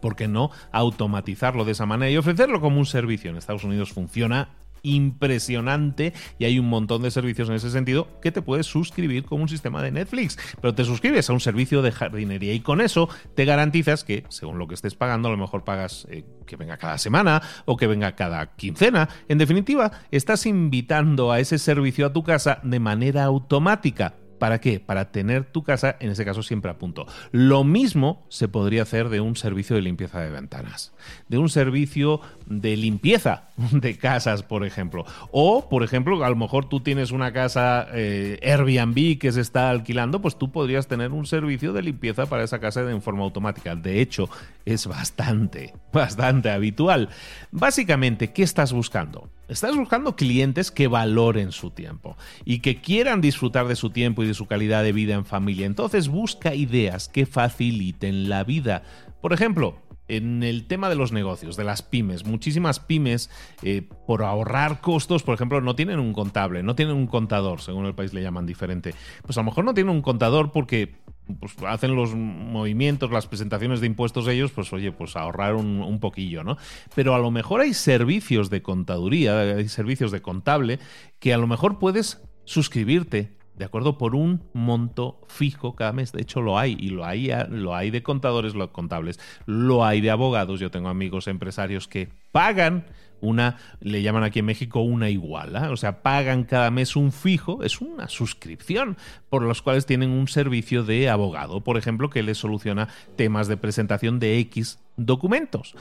¿por 0.00 0.16
qué 0.16 0.28
no 0.28 0.50
automatizarlo 0.72 1.64
de 1.64 1.72
esa 1.72 1.86
manera 1.86 2.10
y 2.10 2.16
ofrecerlo 2.16 2.60
como 2.60 2.78
un 2.78 2.86
servicio? 2.86 3.30
En 3.30 3.36
Estados 3.36 3.64
Unidos 3.64 3.92
funciona 3.92 4.48
impresionante 4.82 6.12
y 6.38 6.44
hay 6.44 6.58
un 6.58 6.68
montón 6.68 7.02
de 7.02 7.10
servicios 7.10 7.48
en 7.48 7.56
ese 7.56 7.70
sentido 7.70 8.08
que 8.20 8.32
te 8.32 8.42
puedes 8.42 8.66
suscribir 8.66 9.24
como 9.24 9.42
un 9.42 9.48
sistema 9.48 9.82
de 9.82 9.90
Netflix, 9.90 10.38
pero 10.60 10.74
te 10.74 10.84
suscribes 10.84 11.28
a 11.28 11.32
un 11.32 11.40
servicio 11.40 11.82
de 11.82 11.92
jardinería 11.92 12.54
y 12.54 12.60
con 12.60 12.80
eso 12.80 13.08
te 13.34 13.44
garantizas 13.44 14.04
que 14.04 14.24
según 14.28 14.58
lo 14.58 14.68
que 14.68 14.74
estés 14.74 14.94
pagando 14.94 15.28
a 15.28 15.32
lo 15.32 15.36
mejor 15.36 15.64
pagas 15.64 16.06
eh, 16.10 16.24
que 16.46 16.56
venga 16.56 16.76
cada 16.76 16.98
semana 16.98 17.42
o 17.64 17.76
que 17.76 17.86
venga 17.86 18.16
cada 18.16 18.54
quincena. 18.56 19.08
En 19.28 19.38
definitiva, 19.38 19.92
estás 20.10 20.46
invitando 20.46 21.32
a 21.32 21.40
ese 21.40 21.58
servicio 21.58 22.06
a 22.06 22.12
tu 22.12 22.22
casa 22.22 22.60
de 22.62 22.80
manera 22.80 23.24
automática 23.24 24.14
¿Para 24.40 24.58
qué? 24.58 24.80
Para 24.80 25.12
tener 25.12 25.44
tu 25.44 25.62
casa, 25.62 25.96
en 26.00 26.08
ese 26.10 26.24
caso, 26.24 26.42
siempre 26.42 26.70
a 26.70 26.78
punto. 26.78 27.06
Lo 27.30 27.62
mismo 27.62 28.24
se 28.30 28.48
podría 28.48 28.82
hacer 28.82 29.10
de 29.10 29.20
un 29.20 29.36
servicio 29.36 29.76
de 29.76 29.82
limpieza 29.82 30.18
de 30.18 30.30
ventanas, 30.30 30.94
de 31.28 31.36
un 31.36 31.50
servicio 31.50 32.22
de 32.46 32.74
limpieza 32.78 33.50
de 33.70 33.98
casas, 33.98 34.42
por 34.42 34.64
ejemplo. 34.64 35.04
O, 35.30 35.68
por 35.68 35.82
ejemplo, 35.82 36.24
a 36.24 36.30
lo 36.30 36.36
mejor 36.36 36.70
tú 36.70 36.80
tienes 36.80 37.10
una 37.10 37.34
casa 37.34 37.86
eh, 37.92 38.38
Airbnb 38.42 39.18
que 39.18 39.30
se 39.30 39.42
está 39.42 39.68
alquilando, 39.68 40.22
pues 40.22 40.38
tú 40.38 40.50
podrías 40.50 40.86
tener 40.86 41.12
un 41.12 41.26
servicio 41.26 41.74
de 41.74 41.82
limpieza 41.82 42.24
para 42.24 42.42
esa 42.42 42.60
casa 42.60 42.90
en 42.90 43.02
forma 43.02 43.24
automática. 43.24 43.76
De 43.76 44.00
hecho, 44.00 44.30
es 44.64 44.86
bastante, 44.86 45.74
bastante 45.92 46.50
habitual. 46.50 47.10
Básicamente, 47.50 48.32
¿qué 48.32 48.42
estás 48.42 48.72
buscando? 48.72 49.28
Estás 49.50 49.76
buscando 49.76 50.14
clientes 50.14 50.70
que 50.70 50.86
valoren 50.86 51.50
su 51.50 51.72
tiempo 51.72 52.16
y 52.44 52.60
que 52.60 52.80
quieran 52.80 53.20
disfrutar 53.20 53.66
de 53.66 53.74
su 53.74 53.90
tiempo 53.90 54.22
y 54.22 54.28
de 54.28 54.34
su 54.34 54.46
calidad 54.46 54.84
de 54.84 54.92
vida 54.92 55.14
en 55.14 55.24
familia. 55.24 55.66
Entonces 55.66 56.06
busca 56.06 56.54
ideas 56.54 57.08
que 57.08 57.26
faciliten 57.26 58.28
la 58.28 58.44
vida. 58.44 58.84
Por 59.20 59.32
ejemplo, 59.32 59.76
en 60.06 60.44
el 60.44 60.68
tema 60.68 60.88
de 60.88 60.94
los 60.94 61.10
negocios, 61.10 61.56
de 61.56 61.64
las 61.64 61.82
pymes, 61.82 62.24
muchísimas 62.24 62.78
pymes, 62.78 63.28
eh, 63.64 63.82
por 64.06 64.22
ahorrar 64.22 64.80
costos, 64.80 65.24
por 65.24 65.34
ejemplo, 65.34 65.60
no 65.60 65.74
tienen 65.74 65.98
un 65.98 66.12
contable, 66.12 66.62
no 66.62 66.76
tienen 66.76 66.94
un 66.94 67.08
contador, 67.08 67.60
según 67.60 67.86
el 67.86 67.94
país 67.96 68.14
le 68.14 68.22
llaman 68.22 68.46
diferente. 68.46 68.94
Pues 69.24 69.36
a 69.36 69.40
lo 69.40 69.46
mejor 69.46 69.64
no 69.64 69.74
tienen 69.74 69.92
un 69.92 70.02
contador 70.02 70.52
porque 70.52 70.94
pues, 71.38 71.54
hacen 71.66 71.94
los 71.94 72.14
movimientos, 72.14 73.10
las 73.10 73.26
presentaciones 73.26 73.80
de 73.80 73.86
impuestos 73.86 74.26
ellos, 74.28 74.50
pues 74.52 74.72
oye, 74.72 74.92
pues 74.92 75.16
ahorrar 75.16 75.54
un, 75.54 76.00
poquillo, 76.00 76.44
¿no? 76.44 76.56
Pero 76.94 77.14
a 77.14 77.18
lo 77.18 77.30
mejor 77.30 77.60
hay 77.60 77.74
servicios 77.74 78.48
de 78.48 78.62
contaduría, 78.62 79.40
hay 79.40 79.68
servicios 79.68 80.10
de 80.12 80.22
contable, 80.22 80.78
que 81.18 81.34
a 81.34 81.38
lo 81.38 81.46
mejor 81.46 81.78
puedes 81.78 82.22
suscribirte 82.44 83.36
¿de 83.60 83.66
acuerdo? 83.66 83.98
Por 83.98 84.14
un 84.14 84.42
monto 84.54 85.20
fijo 85.28 85.76
cada 85.76 85.92
mes. 85.92 86.12
De 86.12 86.22
hecho, 86.22 86.40
lo 86.40 86.58
hay, 86.58 86.78
y 86.80 86.88
lo 86.88 87.04
hay, 87.04 87.30
lo 87.50 87.74
hay 87.76 87.90
de 87.90 88.02
contadores, 88.02 88.54
los 88.54 88.70
contables, 88.70 89.20
lo 89.44 89.84
hay 89.84 90.00
de 90.00 90.10
abogados. 90.10 90.60
Yo 90.60 90.70
tengo 90.70 90.88
amigos 90.88 91.28
empresarios 91.28 91.86
que 91.86 92.08
pagan 92.32 92.86
una, 93.20 93.58
le 93.80 94.02
llaman 94.02 94.24
aquí 94.24 94.40
en 94.40 94.46
México 94.46 94.80
una 94.80 95.10
iguala, 95.10 95.70
o 95.70 95.76
sea, 95.76 96.02
pagan 96.02 96.44
cada 96.44 96.70
mes 96.70 96.96
un 96.96 97.12
fijo, 97.12 97.62
es 97.62 97.80
una 97.80 98.08
suscripción, 98.08 98.96
por 99.28 99.42
los 99.42 99.62
cuales 99.62 99.86
tienen 99.86 100.10
un 100.10 100.28
servicio 100.28 100.84
de 100.84 101.08
abogado, 101.08 101.62
por 101.62 101.76
ejemplo, 101.76 102.10
que 102.10 102.22
les 102.22 102.38
soluciona 102.38 102.88
temas 103.16 103.48
de 103.48 103.56
presentación 103.56 104.18
de 104.18 104.38
X 104.38 104.78
documentos. 104.96 105.74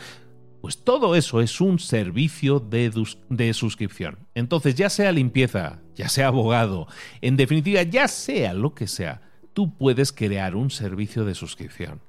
Pues 0.61 0.83
todo 0.83 1.15
eso 1.15 1.39
es 1.39 1.61
un 1.61 1.79
servicio 1.79 2.59
de, 2.59 2.91
de, 3.29 3.53
suscripción. 3.53 4.17
Entonces, 4.35 4.75
ya 4.75 4.89
sea 4.89 5.13
limpieza, 5.13 5.79
ya 5.95 6.09
sea 6.09 6.27
abogado, 6.27 6.87
en 7.21 7.37
definitiva, 7.37 7.81
ya 7.83 8.09
sea 8.09 8.53
lo 8.53 8.73
que 8.73 8.87
sea, 8.87 9.21
tú 9.53 9.77
puedes 9.77 10.11
crear 10.11 10.55
un 10.55 10.69
servicio 10.69 11.23
de 11.23 11.33
suscripción. 11.33 12.01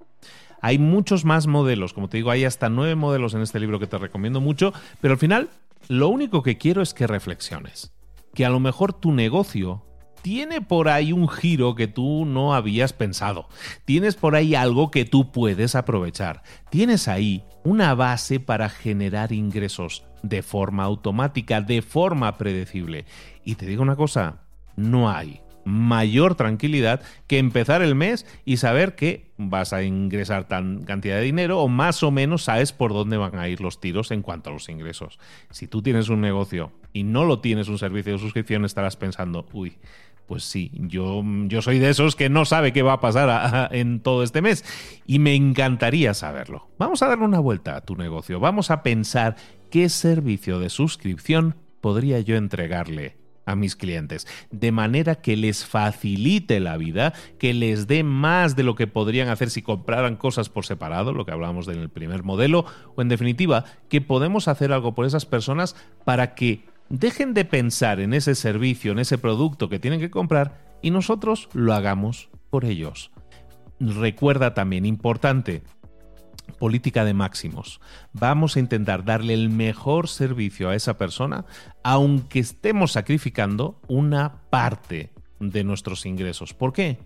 Hay 0.60 0.78
muchos 0.78 1.24
más 1.24 1.46
modelos, 1.46 1.92
como 1.92 2.08
te 2.08 2.18
digo, 2.18 2.30
hay 2.30 2.44
hasta 2.44 2.68
nueve 2.68 2.94
modelos 2.94 3.34
en 3.34 3.42
este 3.42 3.60
libro 3.60 3.78
que 3.78 3.86
te 3.86 3.98
recomiendo 3.98 4.40
mucho, 4.40 4.72
pero 5.00 5.12
al 5.12 5.18
final 5.18 5.50
lo 5.88 6.08
único 6.08 6.42
que 6.42 6.58
quiero 6.58 6.82
es 6.82 6.94
que 6.94 7.06
reflexiones, 7.06 7.92
que 8.34 8.44
a 8.44 8.50
lo 8.50 8.60
mejor 8.60 8.92
tu 8.92 9.12
negocio 9.12 9.84
tiene 10.22 10.60
por 10.60 10.88
ahí 10.88 11.12
un 11.12 11.28
giro 11.28 11.74
que 11.74 11.88
tú 11.88 12.24
no 12.26 12.54
habías 12.54 12.92
pensado, 12.92 13.48
tienes 13.84 14.16
por 14.16 14.36
ahí 14.36 14.54
algo 14.54 14.90
que 14.90 15.04
tú 15.04 15.32
puedes 15.32 15.74
aprovechar, 15.74 16.42
tienes 16.68 17.08
ahí 17.08 17.44
una 17.64 17.94
base 17.94 18.40
para 18.40 18.68
generar 18.68 19.32
ingresos 19.32 20.04
de 20.22 20.42
forma 20.42 20.84
automática, 20.84 21.60
de 21.60 21.82
forma 21.82 22.36
predecible. 22.36 23.06
Y 23.44 23.54
te 23.54 23.66
digo 23.66 23.82
una 23.82 23.96
cosa, 23.96 24.42
no 24.76 25.10
hay 25.10 25.40
mayor 25.64 26.34
tranquilidad 26.34 27.02
que 27.26 27.38
empezar 27.38 27.82
el 27.82 27.94
mes 27.94 28.26
y 28.44 28.58
saber 28.58 28.94
que 28.94 29.30
vas 29.36 29.72
a 29.72 29.82
ingresar 29.82 30.48
tan 30.48 30.84
cantidad 30.84 31.16
de 31.16 31.22
dinero 31.22 31.60
o 31.60 31.68
más 31.68 32.02
o 32.02 32.10
menos 32.10 32.44
sabes 32.44 32.72
por 32.72 32.92
dónde 32.92 33.16
van 33.16 33.38
a 33.38 33.48
ir 33.48 33.60
los 33.60 33.80
tiros 33.80 34.10
en 34.10 34.22
cuanto 34.22 34.50
a 34.50 34.52
los 34.52 34.68
ingresos. 34.68 35.18
Si 35.50 35.66
tú 35.66 35.82
tienes 35.82 36.08
un 36.08 36.20
negocio 36.20 36.72
y 36.92 37.04
no 37.04 37.24
lo 37.24 37.40
tienes 37.40 37.68
un 37.68 37.78
servicio 37.78 38.12
de 38.12 38.18
suscripción, 38.18 38.64
estarás 38.64 38.96
pensando, 38.96 39.46
uy, 39.52 39.76
pues 40.26 40.44
sí, 40.44 40.70
yo, 40.74 41.24
yo 41.46 41.60
soy 41.60 41.80
de 41.80 41.90
esos 41.90 42.14
que 42.14 42.28
no 42.28 42.44
sabe 42.44 42.72
qué 42.72 42.82
va 42.82 42.92
a 42.92 43.00
pasar 43.00 43.74
en 43.74 43.98
todo 44.00 44.22
este 44.22 44.42
mes 44.42 44.64
y 45.04 45.18
me 45.18 45.34
encantaría 45.34 46.14
saberlo. 46.14 46.68
Vamos 46.78 47.02
a 47.02 47.08
darle 47.08 47.24
una 47.24 47.40
vuelta 47.40 47.76
a 47.76 47.80
tu 47.80 47.96
negocio, 47.96 48.38
vamos 48.38 48.70
a 48.70 48.84
pensar 48.84 49.34
qué 49.70 49.88
servicio 49.88 50.60
de 50.60 50.70
suscripción 50.70 51.56
podría 51.80 52.20
yo 52.20 52.36
entregarle 52.36 53.19
a 53.46 53.56
mis 53.56 53.76
clientes, 53.76 54.26
de 54.50 54.72
manera 54.72 55.16
que 55.16 55.36
les 55.36 55.64
facilite 55.64 56.60
la 56.60 56.76
vida, 56.76 57.12
que 57.38 57.54
les 57.54 57.86
dé 57.86 58.02
más 58.02 58.56
de 58.56 58.62
lo 58.62 58.74
que 58.74 58.86
podrían 58.86 59.28
hacer 59.28 59.50
si 59.50 59.62
compraran 59.62 60.16
cosas 60.16 60.48
por 60.48 60.66
separado, 60.66 61.12
lo 61.12 61.24
que 61.24 61.32
hablábamos 61.32 61.66
del 61.66 61.88
primer 61.88 62.22
modelo, 62.22 62.64
o 62.94 63.02
en 63.02 63.08
definitiva, 63.08 63.64
que 63.88 64.00
podemos 64.00 64.48
hacer 64.48 64.72
algo 64.72 64.94
por 64.94 65.06
esas 65.06 65.26
personas 65.26 65.76
para 66.04 66.34
que 66.34 66.64
dejen 66.88 67.34
de 67.34 67.44
pensar 67.44 68.00
en 68.00 68.14
ese 68.14 68.34
servicio, 68.34 68.92
en 68.92 68.98
ese 68.98 69.18
producto 69.18 69.68
que 69.68 69.78
tienen 69.78 70.00
que 70.00 70.10
comprar 70.10 70.70
y 70.82 70.90
nosotros 70.90 71.48
lo 71.52 71.72
hagamos 71.74 72.28
por 72.50 72.64
ellos. 72.64 73.10
Recuerda 73.78 74.52
también, 74.52 74.84
importante, 74.84 75.62
política 76.50 77.04
de 77.04 77.14
máximos. 77.14 77.80
Vamos 78.12 78.56
a 78.56 78.60
intentar 78.60 79.04
darle 79.04 79.34
el 79.34 79.50
mejor 79.50 80.08
servicio 80.08 80.68
a 80.68 80.74
esa 80.74 80.98
persona, 80.98 81.44
aunque 81.82 82.38
estemos 82.38 82.92
sacrificando 82.92 83.80
una 83.88 84.42
parte 84.50 85.10
de 85.40 85.64
nuestros 85.64 86.06
ingresos. 86.06 86.54
¿Por 86.54 86.72
qué? 86.72 86.98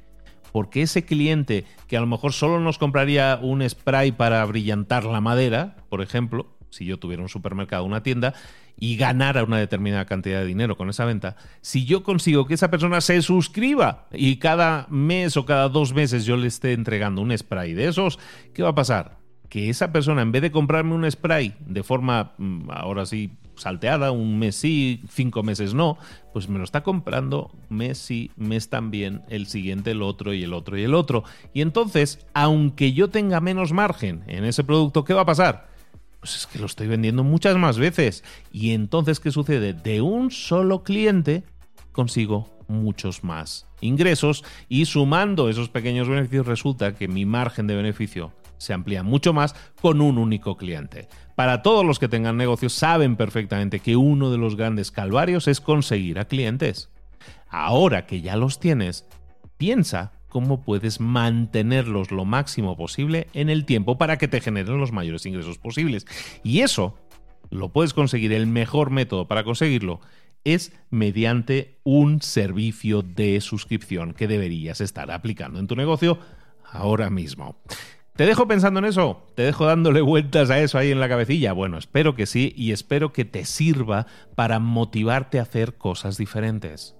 Porque 0.53 0.83
ese 0.83 1.05
cliente 1.05 1.65
que 1.89 1.97
a 1.97 2.01
lo 2.01 2.07
mejor 2.07 2.33
solo 2.33 2.61
nos 2.61 2.79
compraría 2.79 3.39
un 3.43 3.69
spray 3.69 4.13
para 4.13 4.45
brillantar 4.45 5.05
la 5.05 5.21
madera, 5.21 5.77
por 5.89 6.03
ejemplo, 6.03 6.55
si 6.71 6.85
yo 6.85 6.99
tuviera 6.99 7.23
un 7.23 7.29
supermercado, 7.29 7.85
una 7.85 8.03
tienda, 8.03 8.35
y 8.79 8.97
ganara 8.97 9.45
una 9.45 9.59
determinada 9.59 10.05
cantidad 10.05 10.41
de 10.41 10.47
dinero 10.47 10.77
con 10.77 10.91
esa 10.91 11.05
venta, 11.05 11.37
si 11.61 11.85
yo 11.85 12.03
consigo 12.03 12.47
que 12.47 12.55
esa 12.55 12.71
persona 12.71 13.01
se 13.01 13.23
suscriba 13.23 14.09
y 14.13 14.37
cada 14.37 14.87
mes 14.91 15.37
o 15.37 15.47
cada 15.47 15.69
dos 15.69 15.93
meses 15.95 16.25
yo 16.25 16.37
le 16.37 16.49
esté 16.49 16.73
entregando 16.73 17.23
un 17.23 17.37
spray 17.37 17.75
de 17.75 17.89
esos, 17.89 18.19
¿qué 18.53 18.63
va 18.63 18.71
a 18.71 18.75
pasar? 18.75 19.24
Que 19.55 19.71
esa 19.71 19.93
persona, 19.93 20.23
en 20.23 20.33
vez 20.33 20.43
de 20.43 20.51
comprarme 20.51 20.95
un 20.95 21.09
spray 21.09 21.55
de 21.65 21.85
forma, 21.85 22.33
mm, 22.39 22.71
ahora 22.73 23.07
sí, 23.07 23.31
salteada, 23.55 24.11
un 24.11 24.37
mes 24.37 24.57
sí, 24.57 25.05
cinco 25.09 25.45
meses 25.45 25.75
no, 25.75 25.97
pues 26.33 26.49
me 26.49 26.59
lo 26.59 26.65
está 26.65 26.83
comprando 26.83 27.53
mes 27.69 27.99
sí, 27.99 28.33
mes 28.35 28.69
también, 28.69 29.23
el 29.29 29.47
siguiente, 29.47 29.93
el 29.93 30.03
otro 30.03 30.35
y 30.35 30.43
el 30.43 30.55
otro 30.55 30.77
y 30.77 30.83
el 30.83 30.93
otro. 30.93 31.23
Y 31.53 31.61
entonces, 31.61 32.27
aunque 32.35 32.95
yo 32.95 33.11
tenga 33.11 33.41
menos 33.41 33.73
margen 33.73 34.25
en 34.27 34.45
ese 34.45 34.65
producto, 34.65 35.05
¿qué 35.05 35.15
va 35.15 35.21
a 35.21 35.27
pasar? 35.27 35.69
pues 36.19 36.35
es 36.35 36.47
que 36.49 36.59
lo 36.59 36.67
estoy 36.67 36.89
vendiendo 36.89 37.23
muchas 37.23 37.57
más 37.57 37.79
veces. 37.79 38.25
Y 38.51 38.73
entonces, 38.73 39.21
¿qué 39.21 39.31
sucede? 39.31 39.73
De 39.73 40.01
un 40.01 40.33
solo 40.33 40.83
cliente 40.83 41.45
consigo 41.93 42.51
muchos 42.67 43.23
más 43.23 43.69
ingresos 43.81 44.43
y 44.69 44.87
sumando 44.87 45.49
esos 45.49 45.69
pequeños 45.69 46.09
beneficios 46.09 46.45
resulta 46.45 46.97
que 46.97 47.07
mi 47.07 47.25
margen 47.25 47.69
de 47.69 47.77
beneficio 47.77 48.33
se 48.65 48.73
amplía 48.73 49.03
mucho 49.03 49.33
más 49.33 49.55
con 49.81 50.01
un 50.01 50.19
único 50.19 50.57
cliente. 50.57 51.09
Para 51.37 51.63
todos 51.63 51.85
los 51.85 51.99
que 51.99 52.09
tengan 52.09 52.37
negocios 52.37 52.73
saben 52.73 53.17
perfectamente 53.17 53.81
que 53.81 53.97
uno 53.97 54.31
de 54.31 54.39
los 54.39 54.57
grandes 54.57 54.91
calvarios 54.91 55.49
es 55.49 55.61
conseguir 55.61 56.19
a 56.19 56.27
clientes. 56.27 56.91
Ahora 57.49 58.07
que 58.07 58.21
ya 58.21 58.37
los 58.37 58.59
tienes, 58.59 59.07
piensa 59.57 60.13
cómo 60.29 60.63
puedes 60.63 60.99
mantenerlos 60.99 62.11
lo 62.11 62.25
máximo 62.25 62.77
posible 62.77 63.29
en 63.35 63.51
el 63.51 63.65
tiempo 63.65 63.99
para 63.99 64.19
que 64.19 64.27
te 64.27 64.41
generen 64.41 64.79
los 64.79 64.91
mayores 64.91 65.27
ingresos 65.27 65.59
posibles. 65.59 66.07
Y 66.43 66.61
eso 66.61 66.99
lo 67.51 67.69
puedes 67.69 67.95
conseguir, 67.95 68.33
el 68.33 68.49
mejor 68.49 68.91
método 68.91 69.29
para 69.29 69.45
conseguirlo 69.45 70.01
es 70.43 70.73
mediante 70.91 71.79
un 71.85 72.21
servicio 72.21 73.03
de 73.03 73.41
suscripción 73.41 74.13
que 74.13 74.29
deberías 74.29 74.81
estar 74.81 75.11
aplicando 75.11 75.59
en 75.59 75.67
tu 75.67 75.77
negocio 75.77 76.19
ahora 76.71 77.11
mismo. 77.11 77.57
¿Te 78.17 78.27
dejo 78.27 78.47
pensando 78.47 78.79
en 78.79 78.85
eso? 78.85 79.27
¿Te 79.35 79.43
dejo 79.43 79.67
dándole 79.67 80.01
vueltas 80.01 80.49
a 80.51 80.61
eso 80.61 80.79
ahí 80.79 80.93
en 80.93 81.01
la 81.01 81.09
cabecilla? 81.09 81.53
Bueno, 81.53 81.79
espero 81.79 82.15
que 82.15 82.27
sí 82.27 82.53
y 82.57 82.71
espero 82.71 83.13
que 83.13 83.25
te 83.25 83.45
sirva 83.45 84.07
para 84.37 84.61
motivarte 84.61 85.39
a 85.41 85.43
hacer 85.43 85.75
cosas 85.75 86.17
diferentes 86.17 86.95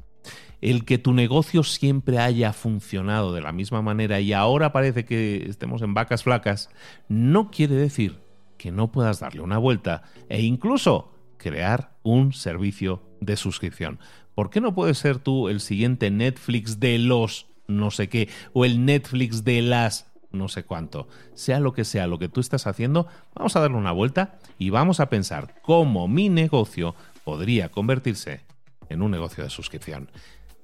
el 0.65 0.87
que 0.87 0.97
tu 0.97 1.13
negocio 1.13 1.63
siempre 1.63 2.19
haya 2.19 2.55
funcionado 2.55 3.35
de 3.35 3.43
la 3.43 3.53
misma 3.53 3.83
manera 3.83 4.21
y 4.21 4.33
ahora 4.33 4.73
parece 4.73 5.05
que 5.05 5.45
estemos 5.47 5.83
en 5.83 5.93
vacas 5.93 6.23
flacas, 6.23 6.71
no 7.07 7.51
quiere 7.51 7.75
decir 7.75 8.21
que 8.57 8.73
no 8.73 8.91
puedas 8.91 9.21
darle 9.21 9.43
una 9.43 9.59
vuelta 9.59 10.05
e 10.31 10.41
incluso 10.41 11.13
crear 11.37 11.99
un 12.03 12.33
servicio 12.33 13.03
de 13.21 13.37
suscripción. 13.37 13.99
¿Por 14.35 14.49
qué 14.49 14.63
no 14.63 14.75
puedes 14.75 14.97
ser 14.97 15.19
tú 15.19 15.51
el 15.51 15.61
siguiente 15.61 16.11
Netflix 16.11 16.81
de 16.81 16.99
los 16.99 17.47
no 17.67 17.91
sé 17.91 18.09
qué 18.09 18.31
o 18.55 18.65
el 18.65 18.87
Netflix 18.87 19.45
de 19.45 19.61
las 19.61 20.14
no 20.35 20.49
sé 20.49 20.65
cuánto? 20.65 21.09
Sea 21.35 21.61
lo 21.61 21.73
que 21.73 21.85
sea 21.85 22.07
lo 22.07 22.19
que 22.19 22.29
tú 22.29 22.41
estás 22.41 22.67
haciendo, 22.67 23.07
vamos 23.35 23.57
a 23.57 23.61
darle 23.61 23.77
una 23.77 23.93
vuelta 23.93 24.39
y 24.59 24.71
vamos 24.71 25.01
a 25.01 25.09
pensar 25.09 25.55
cómo 25.63 26.09
mi 26.09 26.29
negocio 26.29 26.95
podría 27.25 27.71
convertirse 27.71 28.43
en 28.89 29.03
un 29.03 29.11
negocio 29.11 29.43
de 29.45 29.51
suscripción. 29.51 30.11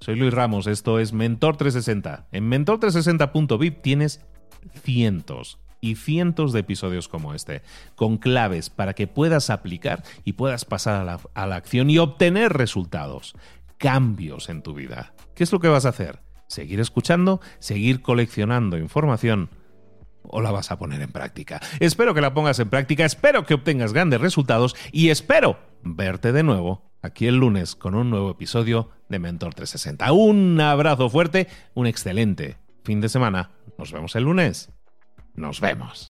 Soy 0.01 0.17
Luis 0.17 0.33
Ramos, 0.33 0.67
esto 0.67 0.99
es 0.99 1.13
Mentor 1.13 1.57
360. 1.57 2.29
En 2.33 2.51
mentor360.vip 2.51 3.83
tienes 3.83 4.25
cientos 4.83 5.59
y 5.81 5.97
cientos 5.97 6.53
de 6.53 6.61
episodios 6.61 7.09
como 7.09 7.35
este, 7.35 7.63
con 7.97 8.19
claves 8.19 8.71
para 8.71 8.95
que 8.95 9.07
puedas 9.07 9.51
aplicar 9.51 10.03
y 10.25 10.35
puedas 10.35 10.65
pasar 10.65 11.01
a 11.01 11.05
la, 11.05 11.21
a 11.35 11.47
la, 11.47 11.57
acción 11.57 11.91
y 11.91 11.99
obtener 11.99 12.53
resultados, 12.53 13.35
cambios 13.79 14.49
en 14.49 14.63
tu 14.63 14.75
vida. 14.75 15.15
¿Qué 15.35 15.45
es 15.45 15.53
lo 15.53 15.61
que 15.61 15.69
vas 15.69 15.87
a 15.87 15.91
hacer? 15.91 16.21
¿Seguir 16.47 16.81
escuchando? 16.81 17.41
¿Seguir 17.59 18.03
coleccionando 18.03 18.77
información? 18.77 19.51
¿O 20.23 20.41
la 20.41 20.51
vas 20.51 20.71
a 20.71 20.79
poner 20.79 21.01
en 21.01 21.13
práctica? 21.13 21.61
Espero 21.81 22.15
que 22.15 22.21
la 22.21 22.35
pongas 22.35 22.59
en 22.59 22.71
práctica, 22.71 23.05
espero 23.05 23.45
que 23.45 23.55
obtengas 23.55 23.93
grandes 23.93 24.21
resultados 24.21 24.77
y 24.93 25.11
espero 25.11 25.59
verte 25.83 26.33
de 26.33 26.43
nuevo 26.43 26.91
aquí 27.03 27.27
el 27.27 27.37
lunes 27.37 27.75
con 27.75 27.95
un 27.95 28.11
nuevo 28.11 28.31
episodio 28.31 28.91
de 29.09 29.19
Mentor 29.19 29.55
360. 29.55 30.13
Un 30.13 30.61
abrazo 30.61 31.09
fuerte, 31.09 31.49
un 31.75 31.87
excelente 31.87 32.59
fin 32.85 33.01
de 33.01 33.09
semana. 33.09 33.51
Nos 33.79 33.93
vemos 33.93 34.15
el 34.17 34.25
lunes. 34.25 34.71
Nos 35.35 35.61
vemos. 35.61 36.10